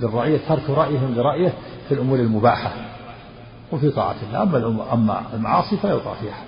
[0.00, 1.52] للرعية ترك رأيهم لرأيه
[1.88, 2.72] في الأمور المباحة.
[3.72, 4.42] وفي طاعة الله.
[4.42, 6.46] أما أما المعاصي فلا يطاع فيها أحد.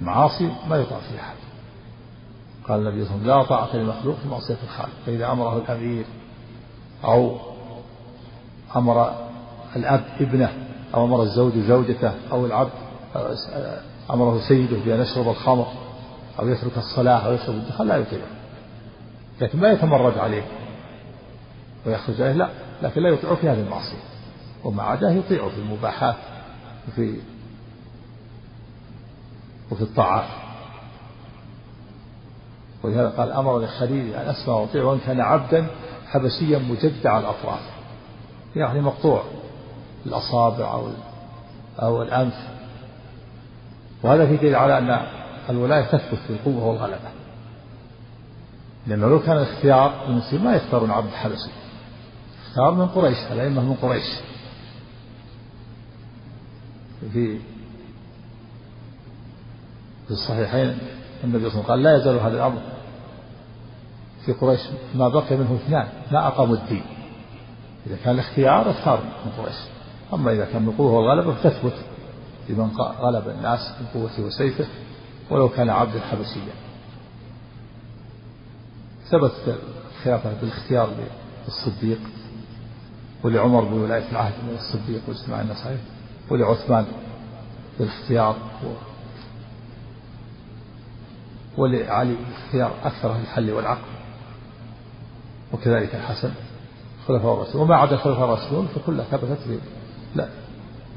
[0.00, 1.36] المعاصي ما يطاع فيها أحد.
[2.68, 4.92] قال النبي صلى الله عليه وسلم لا طاعة لمخلوق في معصية الخالق.
[5.06, 6.04] فإذا أمره الأمير
[7.04, 7.36] أو
[8.76, 9.14] أمر
[9.76, 10.52] الأب ابنه
[10.94, 12.70] أو أمر الزوج زوجته أو العبد
[14.10, 15.66] أمره سيده بأن يشرب الخمر
[16.38, 18.26] أو يترك الصلاة أو يشرب الدخان لا يطيعه
[19.40, 20.42] لكن ما يتمرد عليه
[21.86, 22.48] ويخرج عليه لا.
[22.82, 24.02] لكن لا يطيعه في هذه المعصية.
[24.64, 26.16] وما عداه يطيعه في المباحات
[26.88, 27.16] وفي
[29.70, 30.28] وفي الطاعات.
[32.82, 35.66] ولهذا قال أمر خليلي أن أسمع وأطيع وإن كان عبدا
[36.06, 37.60] حبشيا مجدع الأطراف.
[38.56, 39.22] يعني مقطوع.
[40.06, 40.88] الأصابع أو
[41.82, 42.34] أو الأنف.
[44.02, 45.06] وهذا في دليل على أن
[45.50, 47.10] الولاية تثبت في القوة والغلبة.
[48.86, 51.50] لأنه لو كان الاختيار المسلمين ما يختارون عبد حبشي
[52.46, 54.04] اختار من قريش الأئمة من قريش.
[57.12, 57.38] في
[60.06, 60.78] في الصحيحين
[61.24, 62.62] النبي صلى الله عليه وسلم قال لا يزال هذا الأمر
[64.26, 64.60] في قريش
[64.94, 66.84] ما بقي منه اثنان ما أقاموا الدين.
[67.86, 69.56] إذا كان الاختيار اختار من قريش.
[70.12, 71.74] أما إذا كان بالقوة والغلبة فتثبت
[72.48, 74.66] لمن غلب الناس بقوته وسيفه
[75.30, 76.52] ولو كان عبدا حبشيا
[79.10, 79.58] ثبت
[79.96, 80.88] الخلافة بالاختيار
[81.46, 82.00] للصديق
[83.24, 85.80] ولعمر بولاية العهد من الصديق واجتماع عليه
[86.30, 86.86] ولعثمان
[87.78, 88.36] بالاختيار
[91.56, 93.92] ولعلي اختيار أكثر الحل والعقل
[95.52, 96.32] وكذلك الحسن
[97.08, 99.60] خلفاء الراشدون وما عدا الخلفاء الراشدون فكلها ثبتت.
[100.16, 100.28] لا.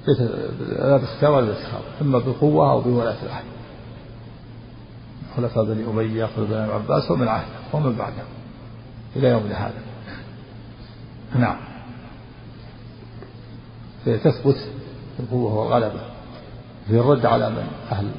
[0.07, 3.45] لا باختيار ولا باختيار إما بقوة أو بولاية العهد.
[5.37, 8.25] خلفاء بني أمية خلفاء بني عباس ومن عهد ومن بعدهم
[9.15, 9.81] إلى يومنا هذا.
[11.35, 11.57] نعم.
[14.05, 14.67] تثبت
[15.19, 16.01] القوة والغلبة
[16.87, 18.11] في الرد على من؟ أهل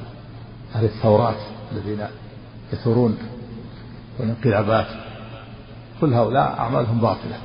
[0.74, 1.36] أهل الثورات
[1.72, 2.06] الذين
[2.72, 3.18] يثورون
[4.18, 4.86] والانقلابات.
[6.00, 7.38] كل هؤلاء أعمالهم باطلة.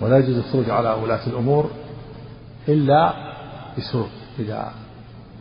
[0.00, 1.70] ولا يجوز الخروج على ولاة الأمور
[2.68, 3.14] إلا
[3.78, 4.72] بشروط إذا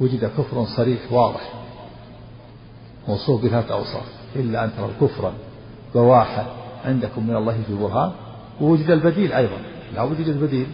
[0.02, 1.54] وجد كفر صريح واضح
[3.08, 4.06] موصوف بثلاث أوصاف
[4.36, 5.34] إلا أن تروا كفرا
[5.96, 6.46] بواحا
[6.86, 8.12] عندكم من الله في برهان
[8.62, 9.58] ووجد البديل أيضا
[9.96, 10.68] لا وجد البديل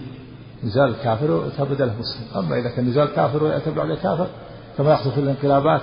[0.64, 4.28] نزال الكافر ويأتى بدله مسلم أما إذا كان نزال كافر ويأتى بعد كافر
[4.78, 5.82] كما يحصل في الانقلابات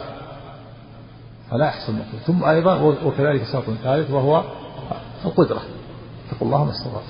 [1.50, 4.42] فلا يحصل مقبول ثم أيضا وكذلك شرط ثالث وهو
[5.24, 5.62] القدرة
[6.28, 7.06] اتقوا الله ما استطعتم.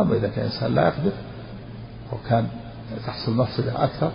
[0.00, 1.12] أما إذا كان إنسان لا يقدر
[2.12, 2.48] وكان
[3.06, 4.12] تحصل مفسدة أكثر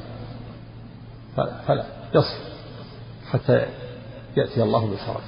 [1.35, 2.53] فلا, يصبر
[3.31, 3.65] حتى
[4.37, 5.23] يأتي الله بالفرج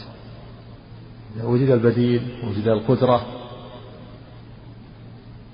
[1.35, 3.25] إذا وجد البديل وجد القدرة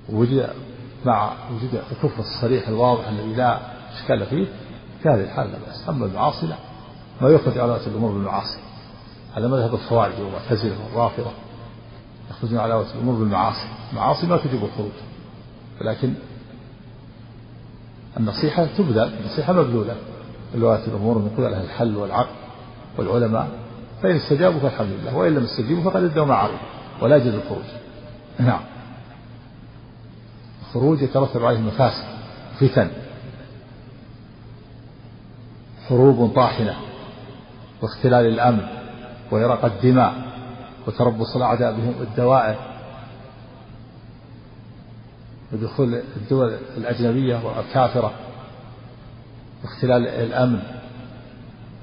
[0.08, 0.50] وجد
[1.04, 3.60] مع وجود الكفر الصريح الواضح الذي لا
[3.92, 4.46] إشكال فيه
[5.02, 5.88] في هذه الحالة لا بأس.
[5.88, 6.56] أما المعاصي لا.
[7.20, 8.58] ما يخرج على الأمور بالمعاصي.
[9.36, 11.30] هذا مذهب الخوارج والمعتزلة والرافضة
[12.30, 13.66] يخرجون على الأمور بالمعاصي.
[13.92, 14.92] المعاصي ما تجيب الخروج
[15.80, 16.14] ولكن
[18.16, 19.96] النصيحة تبذل النصيحة مبذولة.
[20.54, 22.34] الولاة الأمور من قبل أهل الحل والعقل
[22.98, 23.48] والعلماء
[24.02, 26.58] فإن استجابوا فالحمد لله وإن لم يستجيبوا فقد ادوا ما عليه
[27.00, 27.64] ولا يجوز الخروج.
[28.38, 28.60] نعم.
[30.60, 32.04] الخروج يترتب عليه مفاسد
[32.60, 32.90] فتن.
[35.88, 36.76] حروب طاحنة
[37.82, 38.66] واختلال الأمن
[39.30, 40.14] وإراقة الدماء
[40.86, 42.71] وتربص الأعداء بهم الدوائر.
[45.52, 48.12] ودخول الدول الأجنبية والكافرة
[49.62, 50.62] واختلال الأمن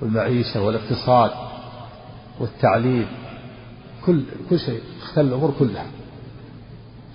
[0.01, 1.32] والمعيشة والاقتصاد
[2.39, 3.08] والتعليم.
[4.05, 5.86] كل كل شيء اختل الأمور كلها.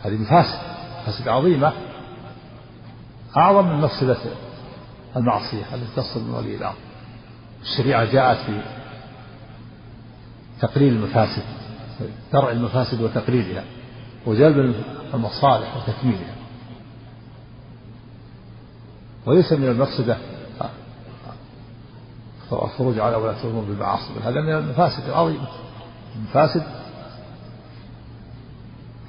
[0.03, 0.59] هذه مفاسد
[1.03, 1.73] مفاسد عظيمة.
[3.37, 4.17] أعظم من مفسدة
[5.17, 6.77] المعصية التي تصل من ولي الأمر
[7.63, 8.61] الشريعة جاءت في
[10.61, 11.43] تقليل المفاسد
[12.33, 13.65] درع المفاسد وتقليلها
[14.27, 14.75] وجلب
[15.15, 16.35] المصالح وتكميلها.
[19.27, 20.17] وليس من المفسدة
[22.53, 24.11] الخروج على ولاة الأمور بالمعاصي.
[24.25, 25.49] هذا من المفاسد العظيمة
[26.17, 26.63] المفاسد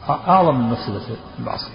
[0.09, 1.01] أعظم من مفسدة
[1.39, 1.73] المعصية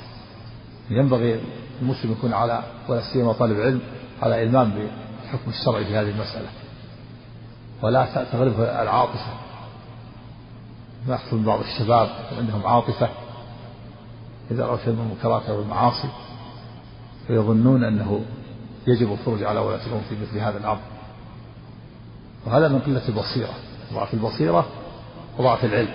[0.91, 1.41] ينبغي
[1.83, 3.81] المسلم يكون على ولا سيما طالب علم
[4.23, 6.49] على إلمام بالحكم الشرعي في هذه المسألة.
[7.83, 9.35] ولا تغلبه العاطفة.
[11.09, 13.09] ما يحصل بعض الشباب عندهم عاطفة.
[14.51, 16.09] إذا رأوا شيء من المنكرات أو المعاصي.
[17.27, 18.21] فيظنون أنه
[18.87, 20.81] يجب الخروج على ولاة الأمور في مثل هذا الأمر.
[22.47, 23.55] وهذا من قلة البصيرة.
[23.93, 24.67] ضعف البصيرة
[25.39, 25.95] وضعف العلم.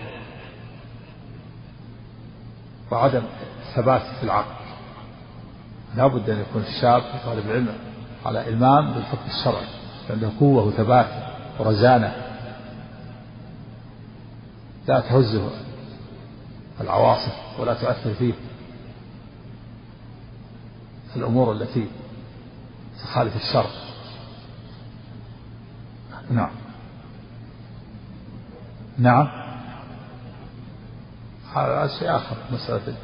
[2.92, 3.24] وعدم
[3.76, 4.56] ثبات في العقل.
[5.96, 7.76] لا بد أن يكون الشاب طالب العلم
[8.26, 9.68] على إلمام بالحكم الشرعي.
[10.10, 11.08] عنده قوة وثبات
[11.60, 12.16] ورزانة.
[14.88, 15.50] لا تهزه
[16.82, 18.34] العواصف ولا تؤثر فيه.
[21.16, 21.88] الأمور التي
[23.04, 23.70] تخالف الشرع
[26.30, 26.50] نعم.
[28.98, 29.28] نعم.
[31.56, 32.96] هذا شيء آخر مسألة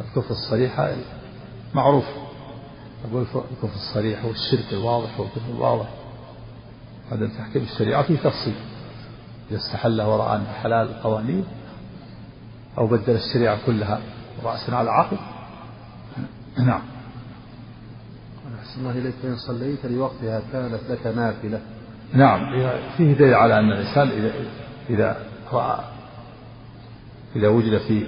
[0.00, 0.92] الكفر الصريحة
[1.74, 2.04] معروف.
[3.04, 5.88] أقول الكفر الصريح والشرك الواضح والكفر الواضح.
[7.12, 8.54] هذا تحكيم الشريعة فيه تفصيل.
[9.50, 11.44] إذا استحل وراء حلال القوانين
[12.78, 14.00] أو بدل الشريعة كلها
[14.44, 15.18] رأسا على عقل.
[16.58, 16.82] نعم.
[18.70, 21.60] أحسن الله إليك فإن صليت لوقتها كانت لك نافلة.
[22.12, 22.40] نعم.
[22.96, 24.32] فيه دليل على أن الإنسان إذا
[24.90, 25.78] إذا رأى
[27.36, 28.06] إذا وجد في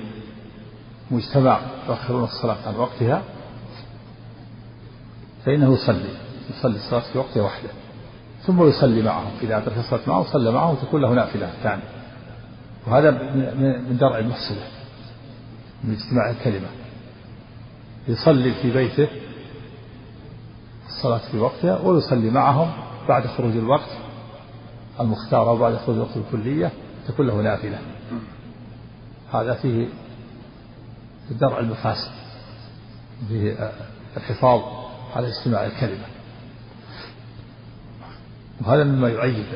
[1.11, 3.23] مجتمع يؤخرون الصلاة عن وقتها
[5.45, 6.09] فإنه يصلي.
[6.51, 7.71] يصلي الصلاة في وقتها وحده
[8.47, 11.89] ثم يصلي معهم إذا أدرك الصلاة معهم صلى معهم تكون له نافلة ثانية.
[12.87, 13.11] وهذا
[13.89, 14.67] من درع المفسدة
[15.85, 16.69] من اجتماع الكلمة.
[18.09, 19.09] يصلي في بيته
[20.89, 22.71] الصلاة في وقتها ويصلي معهم
[23.09, 23.89] بعد خروج الوقت
[25.01, 26.73] المختار أو بعد خروج الوقت الكلية
[27.09, 27.79] تكون له نافلة.
[29.33, 29.89] هذا فيه
[31.31, 32.11] درع المفاسد
[33.29, 33.73] فيه
[34.17, 34.61] الحفاظ
[35.17, 36.05] على اجتماع الكلمة
[38.61, 39.47] وهذا مما يؤيد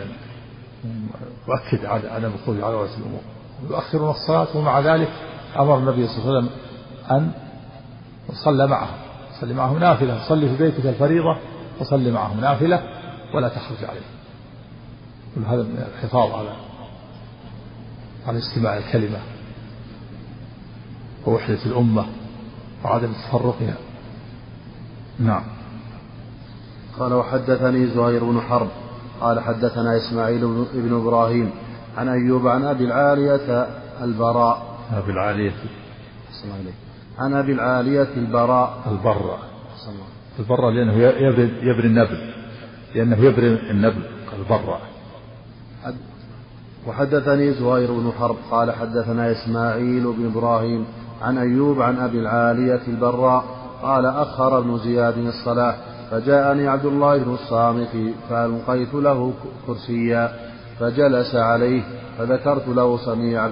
[1.48, 3.20] يؤكد عدم الخروج على ولاة الأمور.
[3.70, 5.10] يؤخرون الصلاة ومع ذلك
[5.58, 6.50] أمر النبي صلى الله عليه وسلم
[7.10, 7.32] أن
[8.30, 9.05] يصلى معهم.
[9.40, 10.29] صلي معهم نافلة.
[10.29, 11.37] صلي في بيتك الفريضة
[11.81, 12.83] وصلي معهم نافلة
[13.35, 14.01] ولا تخرج عليه.
[15.35, 16.57] كل هذا من الحفاظ على
[18.27, 19.18] على استماع الكلمة
[21.27, 22.07] ووحدة الأمة
[22.85, 23.75] وعدم تفرقها
[25.18, 25.42] نعم.
[26.99, 28.68] قال وحدثني زهير بن حرب.
[29.20, 31.51] قال حدثنا إسماعيل بن إبراهيم
[31.96, 33.66] عن أيوب عن أبي العالية
[34.03, 34.79] البراء.
[34.92, 35.53] أبي العالية.
[37.18, 38.79] عن أبي العالية البراء.
[38.90, 39.38] البراء.
[40.38, 42.18] البراء لأنه يبري, يبري النبل.
[42.94, 44.02] لأنه يبري النبل
[44.38, 44.81] البراء.
[46.87, 50.87] وحدثني زهير بن حرب قال حدثنا إسماعيل بن إبراهيم
[51.22, 53.44] عن أيوب عن أبي العالية البراء
[53.83, 55.74] قال أخر ابن زياد الصلاة
[56.11, 59.33] فجاءني عبد الله بن الصامت فألقيت له
[59.66, 60.33] كرسيا
[60.81, 61.83] فجلس عليه
[62.18, 63.46] فذكرت له صنيع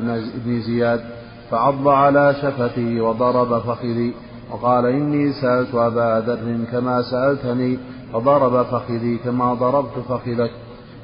[0.45, 1.05] بن زياد
[1.55, 4.15] فعض على شفتي وضرب فخذي
[4.51, 7.79] وقال إني سألت أبا ذر كما سألتني
[8.13, 10.51] فضرب فخذي كما ضربت فخذك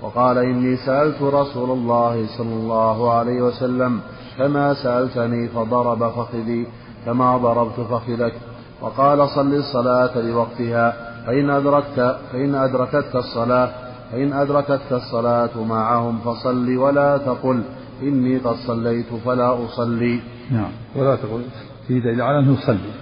[0.02, 4.00] وقال إني سألت رسول الله صلى الله عليه وسلم
[4.38, 6.66] كما سألتني فضرب فخذي
[7.06, 8.34] كما ضربت فخذك
[8.82, 13.70] وقال صل الصلاة لوقتها فإن أدركت فإن أدركتك الصلاة
[14.12, 17.62] فإن أدركتك الصلاة معهم فصل ولا تقل
[18.02, 20.70] إني قد صليت فلا أصلي نعم.
[20.96, 21.44] ولا تقل
[21.88, 22.92] في دليل على أنه يصلي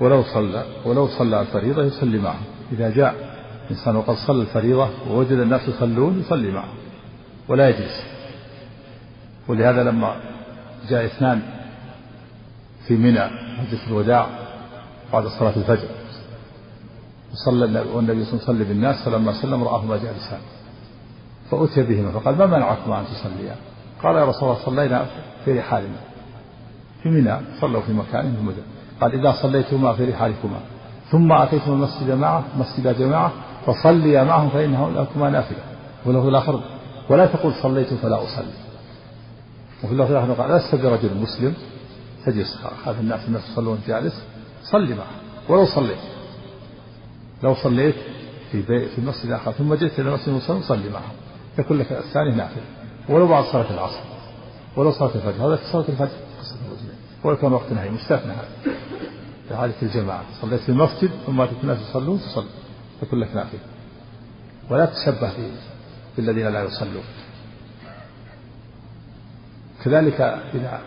[0.00, 3.14] ولو صلى ولو صلى الفريضة يصلي معهم إذا جاء
[3.70, 6.74] إنسان وقد صلى الفريضة ووجد الناس يصلون يصلي معهم
[7.48, 8.02] ولا يجلس.
[9.48, 10.16] ولهذا لما
[10.88, 11.42] جاء اثنان
[12.86, 14.26] في منى مجلس الوداع
[15.12, 15.88] بعد صلاة الفجر
[17.32, 20.40] وصلى والنبي صلى الله عليه وسلم بالناس فلما سلم رآهما جالسان
[21.50, 23.56] فأتي بهما فقال ما منعكما أن تصليا؟
[24.02, 25.06] قال يا رسول الله صلينا
[25.44, 26.09] في رحالنا
[27.02, 28.62] في منى صلوا في مكان مدن.
[29.00, 30.60] قال إذا صليتما في رحالكما.
[31.10, 33.32] ثم أتيتم المسجد معه مسجد جماعة
[33.66, 35.58] فصليا معهم فإنه لكما نافلة.
[36.06, 36.60] وله الآخر
[37.08, 38.52] ولا تقول صليت فلا أصلي.
[39.84, 41.54] وفي اللفظ الآخر قال لست برجل مسلم؟
[42.26, 44.22] تجلس خاف الناس الناس يصلون جالس
[44.62, 45.06] صلي معه.
[45.48, 45.98] ولو صليت.
[47.42, 47.94] لو صليت
[48.52, 51.12] في بي في المسجد الآخر ثم جئت إلى المسجد المصلي صلي معهم
[51.58, 52.62] يكون لك الثاني نافلة.
[53.08, 54.00] ولو بعد صلاة العصر.
[54.76, 55.46] ولو صلاة الفجر.
[55.46, 56.29] هذا في صلاة الفجر.
[57.24, 58.48] ولو كان وقت نهي مستثنى هذا
[59.48, 62.48] في حالة الجماعة صليت في المسجد ثم أتيت الناس يصلون تصلي.
[63.02, 63.60] يكون لك نافلة
[64.70, 65.32] ولا تشبه
[66.16, 67.04] بالذين لا يصلون.
[69.84, 70.20] كذلك
[70.54, 70.80] إذا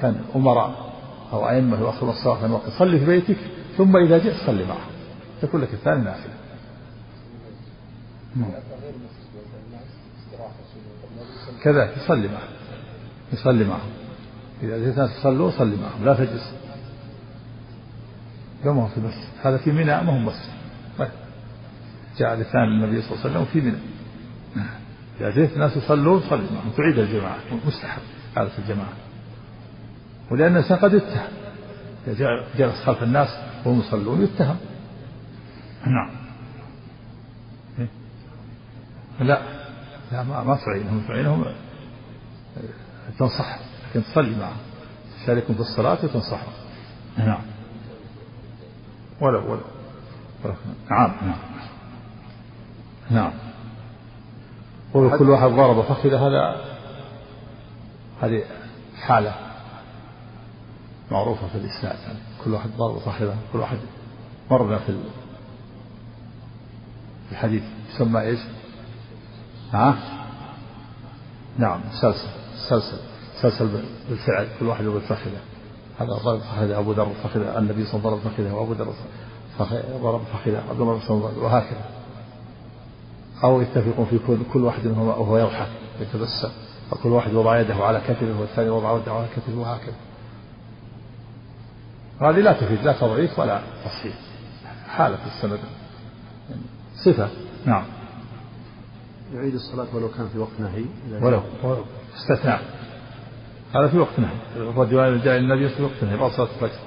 [0.00, 0.92] كان أمراء
[1.32, 3.38] أو أئمة يؤخرون الصلاة عن وقت صلي في بيتك
[3.76, 4.90] ثم إذا جئت صلي معهم
[5.42, 6.34] تكون لك الثاني نافلة.
[8.36, 8.50] نعم.
[11.62, 12.52] كذا يصلي معهم
[13.32, 13.97] يصلي معهم
[14.62, 16.54] إذا جئت الناس يصلوا صلي معهم لا تجلس.
[18.64, 20.52] يوم في المسجد هذا في منى ما هو مسجد
[20.98, 21.08] طيب.
[22.18, 23.78] جاء لسان النبي صلى الله عليه وسلم في منى.
[25.20, 26.70] إذا جئت الناس يصلون صلي معهم.
[26.76, 27.38] تعيد الجماعة.
[27.66, 28.02] مستحب.
[28.36, 28.92] هذا في الجماعة.
[30.30, 31.28] ولأن الإنسان قد يتهم.
[32.06, 32.26] إذا
[32.58, 33.28] جلس خلف الناس
[33.64, 34.56] وهم يصلون يتهم.
[35.86, 36.10] نعم.
[37.78, 37.88] إيه؟
[39.20, 39.42] لا.
[40.12, 41.44] لا ما ما تعينهم تعينهم
[43.18, 43.67] تنصح.
[43.90, 44.56] لكن تصلي معهم
[45.22, 46.52] تشاركهم في الصلاة وتنصحهم
[47.18, 47.42] نعم.
[49.20, 49.60] ولو ولو.
[50.90, 51.38] نعم نعم.
[53.10, 53.32] نعم.
[54.94, 56.64] وكل واحد ضرب فخذ هذا.
[58.22, 58.44] هذه
[59.00, 59.34] حالة
[61.10, 63.78] معروفة في الإسناد يعني كل واحد ضرب فخذه كل واحد.
[64.50, 64.98] مرنا في
[67.32, 67.62] الحديث
[67.94, 68.40] يسمى إيش؟
[69.72, 69.98] ها؟
[71.58, 72.28] نعم سلسل
[72.68, 73.07] سلسل
[73.42, 75.40] سلسل بالفعل كل واحد يضرب فخذه.
[75.98, 78.92] هذا ضرب فخذه أبو ذر فخذه النبي صلى الله عليه وسلم ضرب فخذه وأبو ذر
[80.02, 81.84] ضرب فخذه عبد الله بن وهكذا.
[83.44, 85.68] أو يتفقون في كل, كل واحد منهما وهو يضحك
[86.00, 86.50] يتبسم.
[86.92, 89.94] وكل واحد وضع يده على كتفه والثاني وضع يده على كتفه وهكذا.
[92.20, 94.14] هذه لا تفيد لا تضعيف ولا تصحيح
[94.88, 95.58] حالة السند.
[97.04, 97.28] صفة.
[97.66, 97.84] نعم.
[99.34, 100.84] يعيد الصلاة ولو كان في وقت نهي.
[101.22, 101.42] ولو.
[102.16, 102.77] استثناء.
[103.74, 106.80] هذا في وقت نهي الرجل جاء النبي في وقت نهي بعد صلاة الفجر.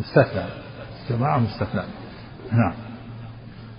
[0.00, 0.44] مستثنى.
[1.10, 1.82] جماعة مستثنى.
[2.52, 2.74] نعم.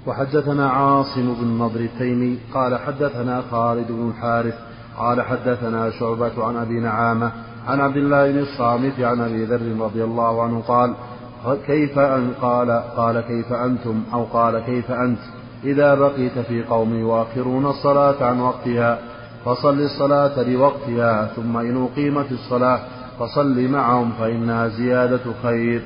[0.07, 4.55] وحدثنا عاصم بن نضر التيمي قال حدثنا خالد بن الحارث
[4.97, 7.31] قال حدثنا شعبة عن أبي نعامة
[7.67, 10.95] عن عبد الله بن الصامت عن أبي ذر رضي الله عنه قال
[11.67, 15.19] كيف أن قال قال كيف أنتم؟ أو قال كيف أنت؟
[15.63, 18.99] إذا بقيت في قوم يؤخرون الصلاة عن وقتها.
[19.45, 22.79] فصل الصلاة لوقتها ثم إن أقيمت الصلاة
[23.19, 25.81] فصل معهم فإنها زيادة خير.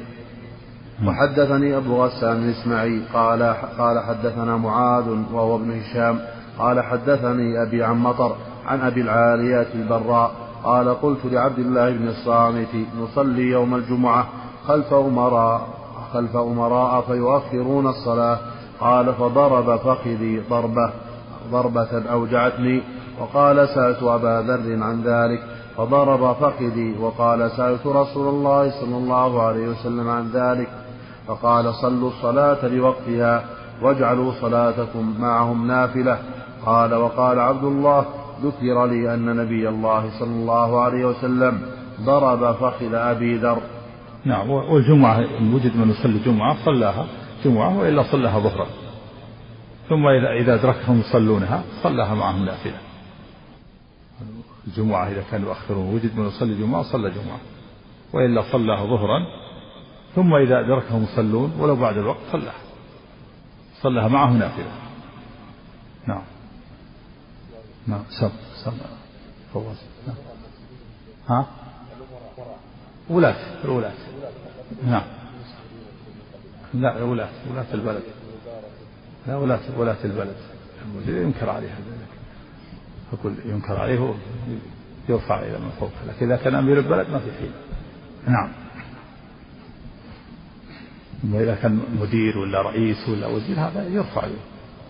[1.07, 3.43] وحدثني أبو غسان بن إسماعيل قال
[3.79, 6.19] قال حدثنا معاذ وهو ابن هشام
[6.59, 10.31] قال حدثني أبي عن مطر عن أبي العاليات البراء
[10.63, 12.67] قال قلت لعبد الله بن الصامت
[13.01, 14.27] نصلي يوم الجمعة
[14.67, 15.67] خلف أمراء
[16.13, 18.37] خلف أمراء فيؤخرون الصلاة
[18.79, 20.91] قال فضرب فخذي ضربة
[21.51, 22.83] ضربة أوجعتني.
[23.19, 25.43] وقال سألت أبا ذر عن ذلك
[25.77, 30.69] فضرب فخذي وقال سألت رسول الله صلى الله عليه وسلم عن ذلك
[31.27, 33.43] فقال صلوا الصلاة لوقتها
[33.81, 36.19] واجعلوا صلاتكم معهم نافلة.
[36.65, 38.05] قال وقال عبد الله
[38.43, 41.61] ذكر لي أن نبي الله صلى الله عليه وسلم
[42.01, 43.61] ضرب فخذ أبي ذر.
[44.25, 47.05] نعم والجمعة إن وجد من يصلي جمعة صلاها
[47.45, 48.65] جمعة وإلا صلاها ظهرا.
[49.89, 52.88] ثم إذا إذا أدركهم يصلونها صلاها معهم نافلة.
[54.67, 57.39] الجمعة إذا كانوا يؤخرون وجد من يصلي جمعة صلى جمعة
[58.13, 59.25] وإلا صلاها ظهرا
[60.15, 62.51] ثم إذا أدركه مصلون ولو بعد الوقت صلى.
[63.81, 64.71] صلىها معه نافلة.
[66.07, 66.21] نعم.
[67.87, 68.03] نعم.
[68.09, 68.31] سم
[68.65, 68.77] سم
[69.53, 70.15] فوز نعم.
[71.29, 71.47] ها؟
[73.09, 73.93] ولاة الولاة.
[74.85, 75.03] نعم.
[76.73, 78.03] لا ولاة ولاة البلد.
[79.27, 80.35] لا ولاة ولاة البلد.
[81.07, 82.18] ينكر عليها ذلك.
[83.13, 84.13] يقول ينكر عليه
[85.09, 85.91] يرفع إلى من فوق.
[86.07, 87.51] لكن إذا كان أمير البلد ما في حيل
[88.27, 88.51] نعم.
[91.41, 94.27] إذا كان مدير ولا رئيس ولا وزير هذا يرفع.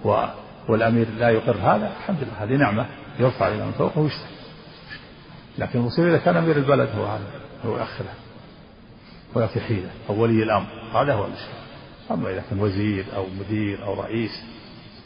[0.05, 0.26] و
[0.70, 2.86] والأمير لا يقر هذا الحمد لله هذه نعمة
[3.20, 4.39] يرفع إلى من فوقه ويشتكي
[5.57, 7.28] لكن المصيبة إذا كان أمير البلد هو هذا
[7.65, 8.13] هو يأخره
[9.34, 9.89] ولا في حيلة.
[10.09, 11.59] أو ولي الأمر هذا هو المشكلة.
[12.11, 14.32] أما إذا كان وزير أو مدير أو رئيس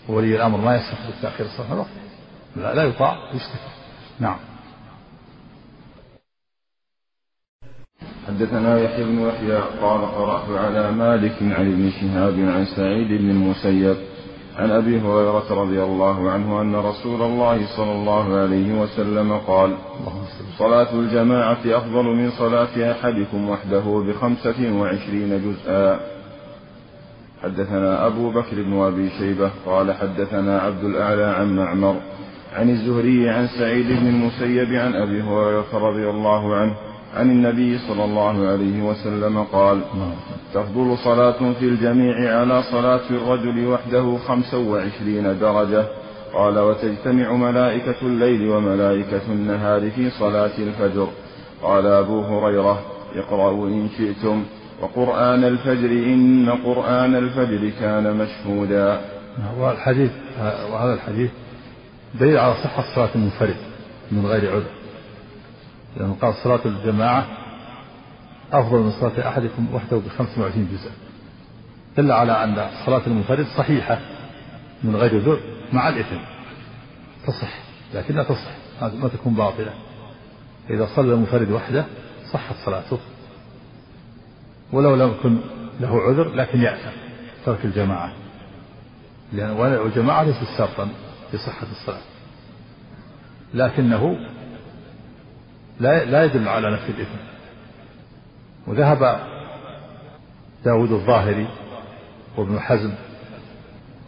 [0.07, 1.89] ولي الأمر ما يسمح بالتأخير الصلاة الوقت
[2.55, 3.17] لا, لا يطاع.
[3.33, 3.69] يشتكي.
[4.19, 4.37] نعم.
[8.27, 13.97] حدثنا يحيى بن يحيى قال قرأت على مالك عن ابن شهاب عن سعيد بن المسيب
[14.57, 19.77] عن أبي هريرة رضي الله عنه أن رسول الله صلى الله عليه وسلم قال
[20.57, 25.99] صلاة الجماعة أفضل من صلاة أحدكم وحده بخمسة وعشرين جزءا.
[27.43, 32.01] حدثنا أبو بكر بن أبي شيبة قال حدثنا عبد الأعلى عن معمر
[32.53, 36.73] عن الزهري عن سعيد بن المسيب عن أبي هريرة رضي الله عنه
[37.15, 39.81] عن النبي صلى الله عليه وسلم قال
[40.53, 45.85] تفضل صلاة في الجميع على صلاة الرجل وحده خمسا وعشرين درجة.
[46.33, 51.07] قال وتجتمع ملائكة الليل وملائكة النهار في صلاة الفجر.
[51.63, 52.79] قال أبو هريرة
[53.15, 54.43] اقرأوا إن شئتم.
[54.81, 59.01] وقرآن الفجر إن قرآن الفجر كان مشهودا.
[59.59, 60.11] والحديث
[60.71, 61.29] وهذا الحديث
[62.19, 63.55] دليل على صحة صلاة المنفرد
[64.11, 64.71] من غير عذر.
[65.97, 67.27] لأنه قال صلاة الجماعة
[68.53, 70.91] أفضل من صلاة أحدكم وحده ب 25 جزء
[71.97, 73.99] دل على أن صلاة المنفرد صحيحة
[74.83, 75.39] من غير ذر
[75.73, 76.17] مع الإثم.
[77.27, 77.53] تصح
[77.93, 78.51] لكنها تصح
[78.81, 79.73] ما تكون باطلة.
[80.69, 81.85] إذا صلى المنفرد وحده
[82.31, 82.99] صحت صلاته.
[84.73, 85.37] ولو لم يكن
[85.79, 86.97] له عذر لكن يأثم
[87.45, 88.13] ترك الجماعة.
[89.33, 90.89] لأن الجماعة ليست شرطا
[91.33, 92.01] في صحة الصلاة.
[93.53, 94.17] لكنه
[95.79, 97.17] لا لا يدل على نفي الإثم.
[98.67, 99.19] وذهب
[100.65, 101.47] داود الظاهري
[102.37, 102.93] وابن حزم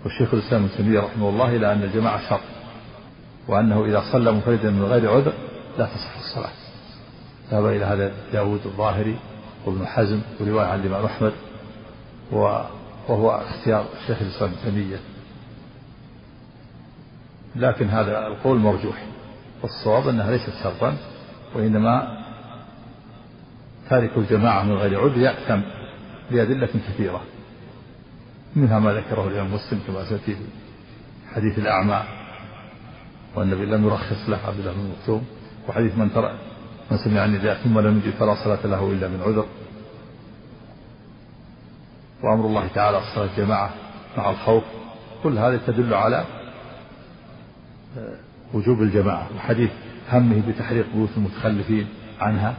[0.04, 2.42] والشيخ الإسلام ابن تيمية رحمه الله إلى أن الجماعة شرط
[3.48, 5.34] وأنه إذا صلى منفردا من غير عذر
[5.78, 6.54] لا تصح الصلاة.
[7.52, 9.16] ذهب إلى هذا داود الظاهري
[9.66, 11.34] وابن حزم ورواية عن الإمام أحمد
[12.32, 15.00] وهو اختيار الشيخ الإسلام ابن تيمية.
[17.56, 19.06] لكن هذا القول مرجوح.
[19.64, 20.98] والصواب أنها ليست شرطا
[21.56, 22.18] وإنما
[23.90, 25.62] تارك الجماعة من غير عذر يأثم
[26.32, 27.22] بأدلة كثيرة.
[28.56, 30.46] منها ما ذكره الإمام مسلم كما سيأتي في
[31.36, 32.04] حديث الأعمى
[33.36, 35.26] والنبي لم يرخص له عبد الله بن مكتوم
[35.70, 36.40] وحديث من ترى
[36.92, 39.46] من سمع النداء ثم لم يجد فلا صلاة له إلا من عذر.
[42.24, 43.70] وأمر الله تعالى صلاة الجماعة
[44.18, 44.64] مع الخوف
[45.24, 46.26] كل هذا تدل على
[48.54, 49.28] وجوب الجماعة.
[49.36, 49.72] وحديث
[50.12, 51.88] همه بتحريق بيوت المتخلفين
[52.20, 52.56] عنها.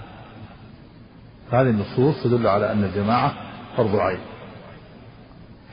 [1.52, 3.34] هذه النصوص تدل على أن الجماعة
[3.76, 4.18] فرض عين.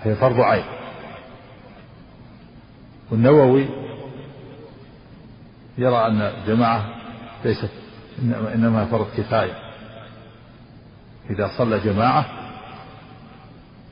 [0.04, 0.64] هي فرض عين.
[3.12, 3.66] والنووي
[5.78, 6.86] يرى أن الجماعة
[7.46, 7.72] ليست
[8.56, 9.54] إنما فرض كفاية.
[11.30, 12.24] إذا صلى جماعة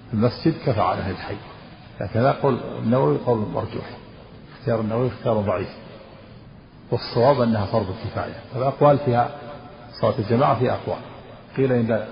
[0.07, 1.36] في المسجد كفى على أهل الحي.
[2.01, 4.01] لكن هذا قول النووي قول مرجوح.
[4.62, 5.70] اختيار النووي اختيار ضعيف.
[6.91, 8.39] والصواب أنها فرض كفاية.
[8.55, 9.32] الأقوال فيها
[10.01, 10.99] صلاة الجماعة فيها أقوال.
[11.57, 12.05] قيل إن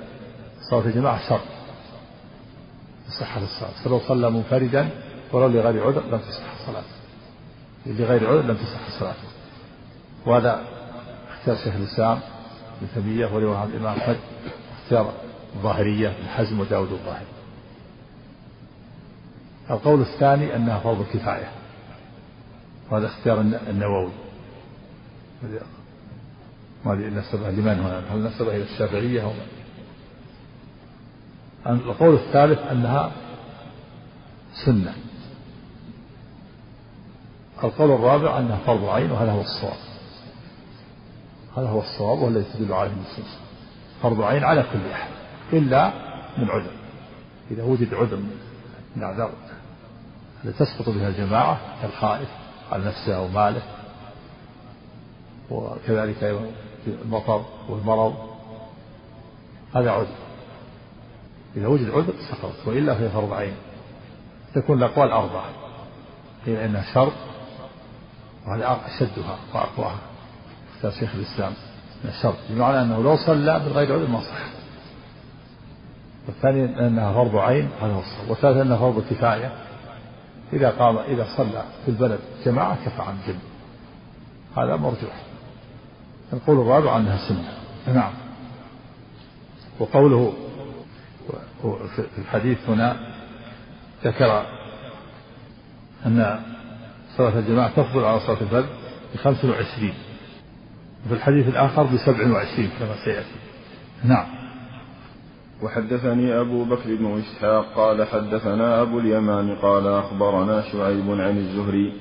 [0.69, 1.41] صلاة الجماعة شرط
[3.19, 3.83] صحة الصلاة.
[3.83, 4.89] فلو صلى منفردا
[5.33, 6.99] ولو لغير عذر لم تصح صلاته
[7.85, 9.27] لغير عذر لم تصح صلاته
[10.25, 10.61] وهذا
[11.29, 12.19] اختيار شيخ الإسلام
[12.77, 14.17] ابن تيمية ورواية عن الإمام أحمد.
[14.83, 15.11] اختيار
[15.55, 17.25] الظاهرية بن حزم وداود الظاهري.
[19.69, 21.51] القول الثاني أنها فرض كفاية.
[22.91, 24.11] وهذا اختيار النووي.
[26.85, 29.31] ما أدري نسبها لمن هنا هل نسبها إلى الشافعية أو
[31.67, 33.11] القول الثالث أنها
[34.65, 34.93] سنة.
[37.63, 39.77] القول الرابع أنها فرض عين وهذا هو الصواب.
[41.57, 43.37] هذا هو الصواب والذي تدل عليه النصوص.
[44.01, 45.11] فرض عين على كل أحد
[45.53, 45.93] إلا
[46.37, 46.71] من عذر.
[47.51, 48.19] إذا وجد عذر
[48.95, 49.31] من أعذار
[50.45, 52.29] التي تسقط بها الجماعة كالخائف.
[52.71, 53.61] على نفسه أو ماله.
[55.51, 56.51] وكذلك أيضا
[56.87, 58.15] المطر والمرض.
[59.75, 60.07] هذا عذر.
[61.55, 63.53] إذا وجد عذر سقطت وإلا فهي فرض عين.
[64.55, 65.49] تكون الأقوال أربعة.
[66.45, 67.13] قيل إنها شرط
[68.47, 69.99] وهذا أشدها وأقواها.
[70.75, 71.53] اختار شيخ الإسلام
[72.21, 74.49] شرط بمعنى أنه لو صلى بغير عذر ما صح
[76.27, 78.29] والثاني أنها فرض عين هذا هو الصواب.
[78.29, 79.51] والثالث أنها فرض كفاية.
[80.53, 83.39] إذا قام إذا صلى في البلد جماعة كفى عن جن
[84.57, 85.23] هذا مرجوح.
[86.33, 87.53] القول الرابع أنها سنة.
[87.95, 88.13] نعم.
[89.79, 90.33] وقوله
[91.95, 92.95] في الحديث هنا
[94.03, 94.45] ذكر
[96.05, 96.39] أن
[97.17, 98.69] صلاة الجماعة تفضل على صلاة الفجر
[99.13, 99.93] بخمس وعشرين.
[101.05, 103.35] وفي الحديث الآخر بسبع وعشرين كما سيأتي.
[104.03, 104.38] نعم.
[105.63, 111.93] وحدثني أبو بكر بن إسحاق قال حدثنا أبو اليمان قال أخبرنا شعيب عن الزهري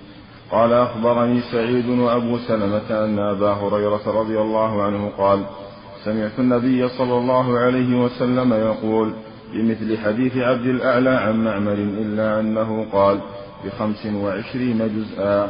[0.50, 5.44] قال أخبرني سعيد وأبو سلمة أن أبا هريرة رضي الله عنه قال
[6.04, 9.12] سمعت النبي صلى الله عليه وسلم يقول
[9.52, 13.18] بمثل حديث عبد الأعلى عن معمر إلا أنه قال
[13.64, 15.48] بخمس وعشرين جزءا.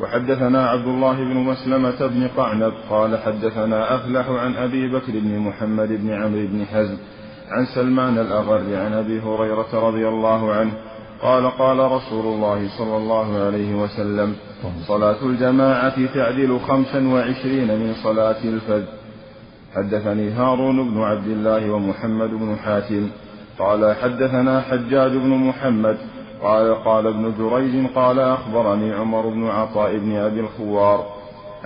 [0.00, 5.88] وحدثنا عبد الله بن مسلمة بن قعنب قال حدثنا أفلح عن أبي بكر بن محمد
[5.88, 6.96] بن عمرو بن حزم
[7.50, 10.72] عن سلمان الأغر عن أبي هريرة رضي الله عنه
[11.22, 14.34] قال قال رسول الله صلى الله عليه وسلم
[14.86, 18.92] صلاة الجماعة تعدل خمسا وعشرين من صلاة الفجر.
[19.74, 23.08] حدثني هارون بن عبد الله ومحمد بن حاتم.
[23.58, 25.96] قال حدثنا حجاج بن محمد.
[26.42, 31.06] قال قال ابن جريج قال أخبرني عمر بن عطاء بن أبي الخوار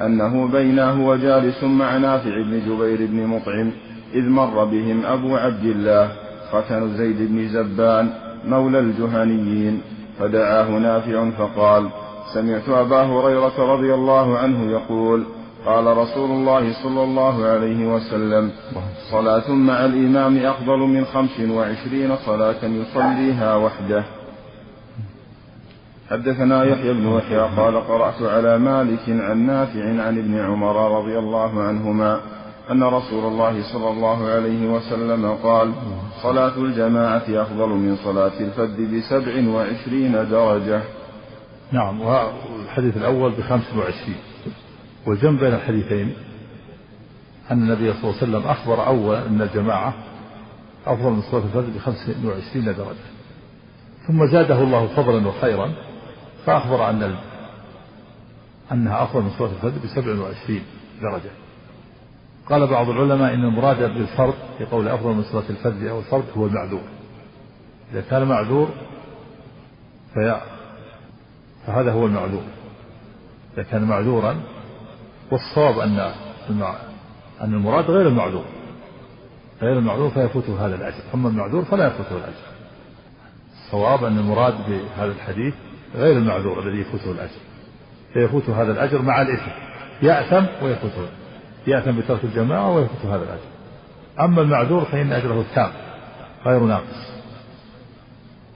[0.00, 3.72] أنه بينه وجالس مع نافع بن جبير بن مطعم
[4.14, 6.12] إذ مر بهم أبو عبد الله
[6.52, 8.10] ختن زيد بن زبان
[8.44, 9.82] مولى الجهنيين
[10.18, 11.88] فدعاه نافع فقال
[12.34, 15.24] سمعت أبا هريرة رضي الله عنه يقول
[15.66, 18.50] قال رسول الله صلى الله عليه وسلم
[19.10, 24.04] صلاة مع الإمام أفضل من خمس وعشرين صلاة يصليها وحده.
[26.10, 31.62] حدثنا يحيى بن يحيى قال قرأت على مالك عن نافع عن ابن عمر رضي الله
[31.62, 32.20] عنهما
[32.70, 35.72] أن رسول الله صلى الله عليه وسلم قال
[36.22, 40.82] صلاة الجماعة أفضل من صلاة الفد بسبع وعشرين درجة.
[41.72, 44.16] نعم والحديث الأول بخمس وعشرين.
[45.06, 46.14] والجمع بين الحديثين
[47.50, 49.94] أن النبي صلى الله عليه وسلم أخبر أولا أن الجماعة
[50.86, 53.08] أفضل من صلاة الفجر بخمس وعشرين درجة.
[54.08, 55.72] ثم زاده الله فضلا وخيرا
[56.46, 57.16] فأخبر أن
[58.72, 60.62] أنها أفضل من صلاة الفجر بسبع وعشرين
[61.02, 61.41] درجة.
[62.50, 66.46] قال بعض العلماء إن المراد بالفرض في قول أفضل من صلاة الفجر أو الفرض هو
[66.46, 66.82] المعذور.
[67.92, 68.68] إذا كان معذور
[70.14, 70.40] في
[71.66, 72.42] فهذا هو المعذور.
[73.54, 74.40] إذا كان معذورا
[75.30, 76.12] والصواب أن
[77.40, 78.44] أن المراد غير المعذور.
[79.62, 81.02] غير المعذور فيفوته هذا الأجر.
[81.14, 82.52] أما المعذور فلا يفوته الأجر.
[83.52, 85.54] الصواب أن المراد بهذا الحديث
[85.94, 87.40] غير المعذور الذي يفوته الأجر.
[88.12, 89.50] فيفوت هذا الأجر مع الإثم.
[90.02, 91.21] يأثم ويفوته.
[91.66, 93.52] يأثم بترك الجماعة ويفوت هذا الأجر.
[94.20, 95.70] أما المعذور فإن أجره تام
[96.46, 97.12] غير ناقص.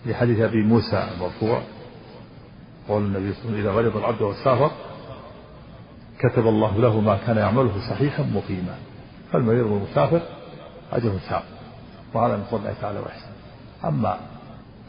[0.07, 1.63] لحديث أبي موسى المرفوع
[2.89, 4.71] قول النبي صلى الله عليه وسلم إذا مرض العبد والسافر
[6.19, 8.75] كتب الله له ما كان يعمله صحيحا مقيما.
[9.33, 10.21] فالمريض والمسافر
[10.93, 11.43] أجره تام
[12.15, 13.37] وهذا من فضل الله تعالى وإحسانه.
[13.85, 14.19] أما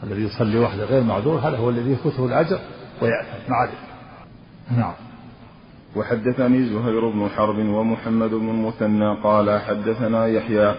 [0.02, 2.58] الذي يصلي وحده غير معذور هذا هو الذي يفوته الأجر
[3.02, 3.68] ويأثم مع
[4.70, 4.94] نعم.
[5.96, 10.74] وحدثني زهير بن حرب ومحمد بن المثنى قال حدثنا يحيى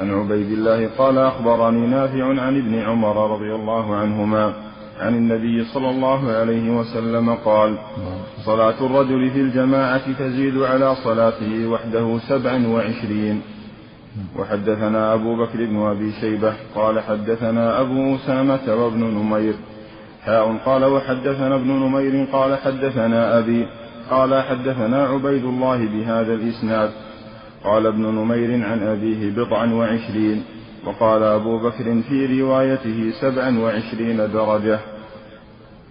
[0.00, 4.54] عن عبيد الله قال أخبرني نافع عن ابن عمر رضي الله عنهما
[5.00, 7.78] عن النبي صلى الله عليه وسلم قال
[8.44, 13.42] صلاة الرجل في الجماعة تزيد على صلاته وحده سبعا وعشرين.
[14.38, 19.54] وحدثنا أبو بكر بن أبي شيبة قال حدثنا أبو أسامة وابن نمير.
[20.24, 23.66] حاء قال وحدثنا ابن نمير قال حدثنا أبي
[24.10, 26.90] قال حدثنا عبيد الله بهذا الإسناد.
[27.64, 30.42] قال ابن نمير عن أبيه بضعا وعشرين
[30.86, 34.78] وقال أبو بكر في روايته سبعا وعشرين درجة.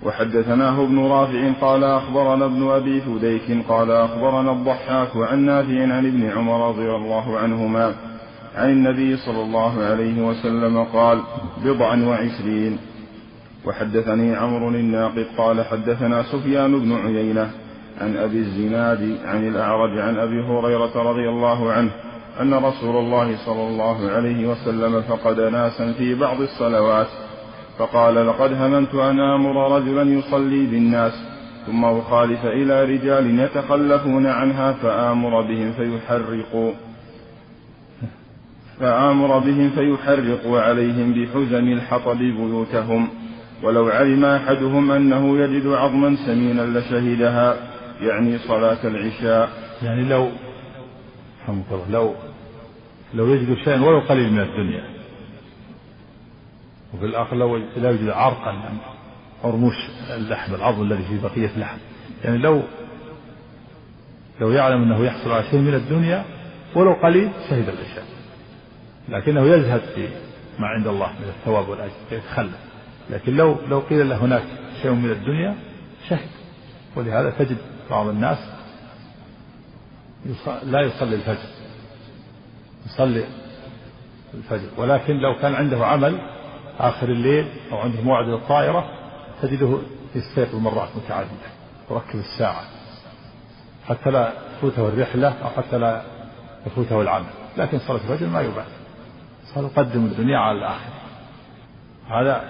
[0.04, 6.30] وحدثناه ابن رافع قال أخبرنا ابن أبي فديك قال أخبرنا الضحاك عن نافع عن ابن
[6.30, 7.94] عمر رضي الله عنهما
[8.56, 11.22] عن النبي صلى الله عليه وسلم قال
[11.66, 12.78] بضعا وعشرين.
[13.66, 17.50] وحدثني عمرو الناقد قال حدثنا سفيان بن عيينة
[18.02, 21.92] عن أبي الزناد عن الأعرج عن أبي هريرة رضي الله عنه
[22.42, 27.08] أن رسول الله صلى الله عليه وسلم فقد ناسا في بعض الصلوات
[27.78, 31.14] فقال لقد هممت أن آمر رجلا يصلي بالناس
[31.68, 36.72] ثم أخالف إلى رجال يتخلفون عنها فآمر بهم فيحرقوا
[38.80, 43.08] فآمر بهم فيحرقوا عليهم بحزم الحطب بيوتهم
[43.64, 47.56] ولو علم أحدهم أنه يجد عظما سمينا لشهدها
[48.02, 49.50] يعني صلاة العشاء.
[49.84, 50.30] يعني لو
[51.90, 52.16] لو
[53.14, 54.84] لو يجد شيئا ولو قليل من الدنيا.
[56.94, 58.78] وفي الآخر لو لا يجد عرقا
[59.44, 59.76] عرموش
[60.16, 61.78] اللحم العظم الذي فيه بقية لحم
[62.24, 62.62] يعني لو
[64.42, 66.26] لو يعلم أنه يحصل على شيء من الدنيا
[66.76, 68.06] ولو قليل شهد العشاء.
[69.10, 70.08] لكنه يزهد في
[70.60, 72.60] ما عند الله من الثواب والأجر يتخلف
[73.10, 74.44] لكن لو لو قيل له هناك
[74.82, 75.56] شيء من الدنيا
[76.10, 76.30] شهد.
[76.96, 77.58] ولهذا تجد
[77.90, 78.38] بعض الناس
[80.64, 81.50] لا يصلي الفجر.
[82.86, 83.26] يصلي
[84.34, 84.68] الفجر.
[84.78, 86.22] ولكن لو كان عنده عمل
[86.80, 88.90] آخر الليل أو عنده موعد للطائرة
[89.42, 89.80] تجده
[90.16, 91.50] يستيقظ مرات متعددة.
[91.92, 92.64] يركب الساعة.
[93.88, 96.04] حتى لا تفوته الرحلة أو حتى لا
[96.68, 97.26] يفوته العمل.
[97.58, 98.66] لكن صلاة الفجر ما يبالي.
[99.58, 100.94] يقدم الدنيا على الآخرة
[102.10, 102.50] هذا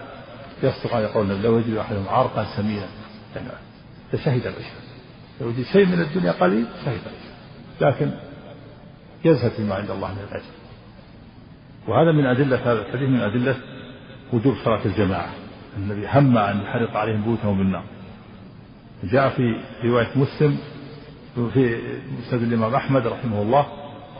[0.64, 2.88] يصدق أن يقول لو يجد أحدهم عرقا سمينا.
[3.36, 3.48] يعني
[4.14, 4.85] لشهد العشاء.
[5.42, 7.02] لو يجد شيء من الدنيا قليل شهد
[7.82, 8.12] لكن
[9.26, 10.54] يزهد فيما عند الله من الأجر.
[11.88, 13.56] وهذا من أدلة هذا الحديث من أدلة
[14.34, 15.30] وجوب صلاة الجماعة.
[15.78, 17.84] الذي هم أن يحرق عليهم بيوتهم بالنار.
[19.04, 20.58] جاء في رواية مسلم
[21.36, 21.78] في
[22.20, 23.66] مسند الإمام أحمد رحمه الله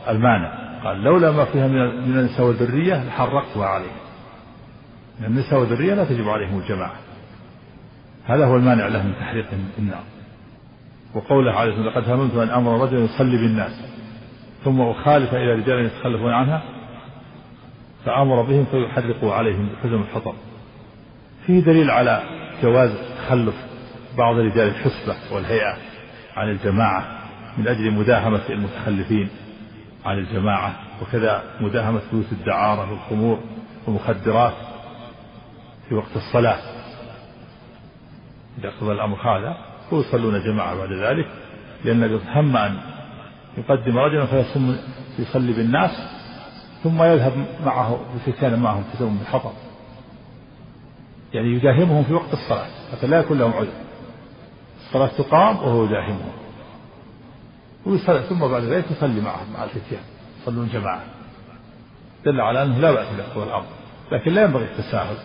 [0.08, 3.96] المانع قال لولا ما فيها من النساء والذرية لحرقتها عليهم.
[5.20, 6.96] النساء والذرية لا تجب عليهم الجماعة.
[8.24, 9.46] هذا هو المانع له من تحريق
[9.78, 10.04] النار.
[11.14, 13.72] وقوله عليه الصلاة لقد هممت أن أمر رجلا يصلي بالناس
[14.64, 16.62] ثم أخالف إلى رجال يتخلفون عنها
[18.04, 20.34] فأمر بهم فيحرقوا عليهم بحزم الحطب.
[21.46, 22.22] فيه دليل على
[22.62, 23.54] جواز تخلف
[24.18, 25.76] بعض رجال الحسبة والهيئة
[26.36, 27.04] عن الجماعة
[27.58, 29.28] من أجل مداهمة المتخلفين
[30.04, 33.40] عن الجماعة وكذا مداهمة بيوت الدعارة والخمور
[33.86, 34.54] والمخدرات
[35.88, 36.58] في وقت الصلاة.
[38.58, 39.56] إذا قضى الأمر هذا
[39.92, 41.26] ويصلون جماعة بعد ذلك
[41.84, 42.76] لأن هم أن
[43.58, 44.76] يقدم رجلا فيصم
[45.18, 45.90] يصلي بالناس
[46.84, 47.32] ثم يذهب
[47.64, 49.52] معه بفتان معهم فتن بالحطب
[51.34, 53.72] يعني يداهمهم في وقت الصلاة حتى لا يكون لهم عذر.
[54.86, 56.32] الصلاة تقام وهو يداهمهم.
[57.86, 60.02] ويصلي ثم بعد ذلك يصلي معهم مع الفتيان
[60.42, 61.02] يصلون جماعة.
[62.24, 63.66] دل على أنه لا بأس بهذا الأمر
[64.12, 65.16] لكن لا ينبغي التساهل.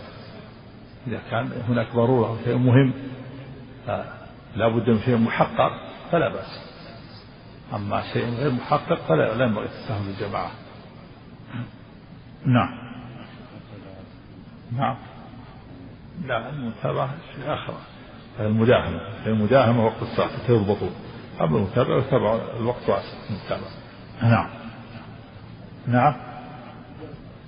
[1.07, 2.93] إذا كان هناك ضرورة أو شيء مهم
[4.55, 5.71] لا بد من شيء محقق
[6.11, 6.71] فلا بأس.
[7.73, 10.51] أما شيء غير محقق فلا لا ينبغي التساهل بالجماعة
[12.45, 12.77] نعم.
[14.77, 14.95] نعم.
[16.27, 17.73] لا المتابعة شيء آخر
[18.39, 18.99] المداهمة.
[19.25, 20.89] المداهمة وقت الصلاة تضبطوا
[21.41, 23.71] أما المتابعة يتابع الوقت واسع المتابعة.
[24.21, 24.49] نعم.
[25.87, 26.15] نعم.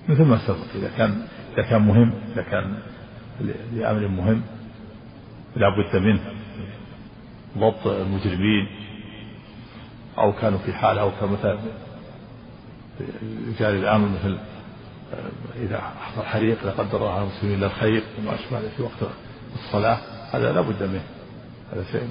[0.09, 2.77] مثل ما سبق إذا كان إذا كان مهم إذا كان
[3.73, 4.41] لأمر مهم
[5.55, 6.32] لا بد منه.
[7.57, 8.67] ضبط المجرمين
[10.17, 11.59] أو كانوا في حال أو كمثلا
[13.47, 14.37] رجال الأمر مثل
[15.55, 19.11] إذا حصل حريق لا قدر الله على المسلمين إلا الخير وما أشبه في وقت
[19.55, 19.97] الصلاة
[20.31, 21.03] هذا لا بد منه
[21.73, 22.09] هذا شيء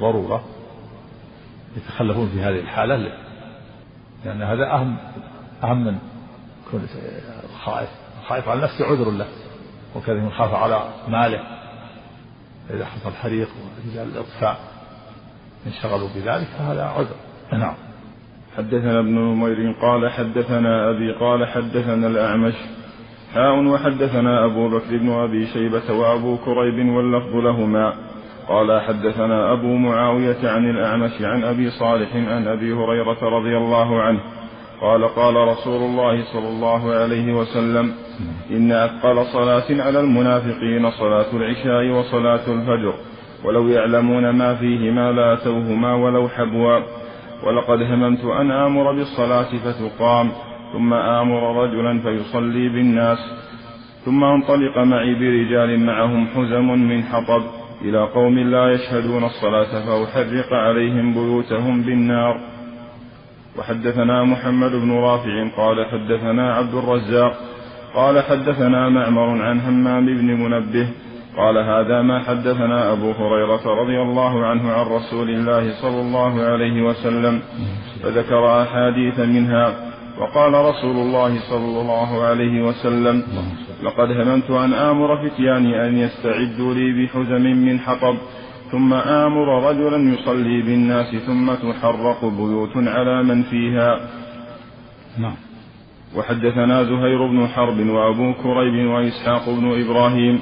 [0.00, 0.44] ضرورة
[1.76, 2.96] يتخلفون في هذه الحالة
[4.24, 4.96] لأن هذا أهم
[5.62, 5.98] أهم من
[6.70, 6.86] كون
[7.50, 7.88] الخائف
[8.22, 9.26] الخائف على نفسه عذر له
[9.96, 11.40] وكذا من خاف على ماله
[12.70, 14.71] إذا حصل حريق ورجال الإطفاء.
[15.66, 17.16] انشغلوا بذلك فهذا عذر.
[17.52, 17.74] نعم.
[18.56, 22.54] حدثنا ابن نمير قال حدثنا أبي قال حدثنا الأعمش.
[23.34, 27.94] حاء وحدثنا أبو بكر بن أبي شيبة وأبو كريب واللفظ لهما.
[28.48, 34.20] قال حدثنا أبو معاوية عن الأعمش عن أبي صالح عن أبي هريرة رضي الله عنه.
[34.80, 37.94] قال قال رسول الله صلى الله عليه وسلم
[38.50, 42.94] إن أثقل صلاة على المنافقين صلاة العشاء وصلاة الفجر.
[43.44, 46.78] ولو يعلمون ما فيهما لاتوهما ولو حبوا.
[47.46, 50.32] ولقد هممت أن آمر بالصلاة فتقام
[50.72, 53.18] ثم آمر رجلا فيصلي بالناس.
[54.04, 57.42] ثم انطلق معي برجال معهم حزم من حطب
[57.82, 62.40] إلى قوم لا يشهدون الصلاة فأحرق عليهم بيوتهم بالنار.
[63.58, 67.34] وحدثنا محمد بن رافع قال حدثنا عبد الرزاق
[67.94, 70.88] قال حدثنا معمر عن همام بن منبه
[71.36, 76.82] قال هذا ما حدثنا أبو هريرة رضي الله عنه عن رسول الله صلى الله عليه
[76.82, 77.42] وسلم
[78.02, 79.92] فذكر أحاديث منها.
[80.18, 83.22] وقال رسول الله صلى الله عليه وسلم
[83.82, 88.16] لقد هممت أن آمر فتياني أن يستعدوا لي بحزم من حطب
[88.72, 94.00] ثم آمر رجلا يصلي بالناس ثم تحرق بيوت على من فيها.
[95.18, 95.36] نعم.
[96.16, 100.40] وحدثنا زهير بن حرب وأبو كريب وإسحاق بن إبراهيم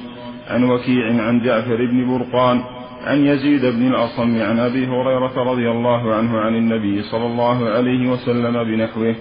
[0.51, 2.61] عن وكيع عن جعفر بن برقان
[3.07, 8.09] عن يزيد بن الأصم عن أبي هريرة رضي الله عنه عن النبي صلى الله عليه
[8.09, 9.15] وسلم بنحوه.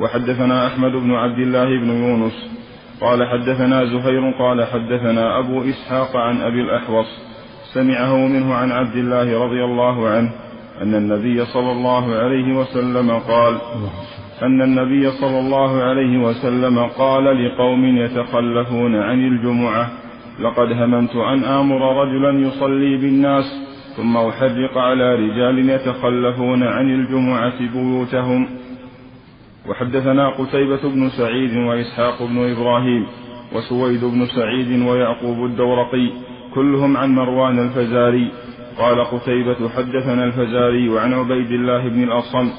[0.00, 2.50] وحدثنا أحمد بن عبد الله بن يونس
[3.00, 7.06] قال حدثنا زهير قال حدثنا أبو إسحاق عن أبي الأحوص
[7.74, 10.30] سمعه منه عن عبد الله رضي الله عنه
[10.82, 13.58] أن النبي صلى الله عليه وسلم قال
[14.42, 19.90] أن النبي صلى الله عليه وسلم قال لقوم يتخلفون عن الجمعة
[20.42, 23.44] لقد هممت أن آمر رجلا يصلي بالناس
[23.96, 28.48] ثم أحرق على رجال يتخلفون عن الجمعة بيوتهم.
[29.68, 33.06] وحدثنا قتيبة بن سعيد وإسحاق بن إبراهيم
[33.54, 36.10] وسويد بن سعيد ويعقوب الدورقي
[36.54, 38.28] كلهم عن مروان الفزاري.
[38.78, 42.50] قال قتيبة حدثنا الفزاري عن عبيد الله بن الأصم.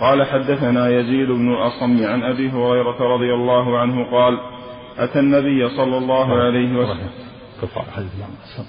[0.00, 4.38] قال حدثنا يزيد بن الأصم عن أبي هريرة رضي الله عنه قال
[4.98, 7.27] أتى النبي صلى الله عليه وسلم
[7.60, 8.64] 个法还是两个圣。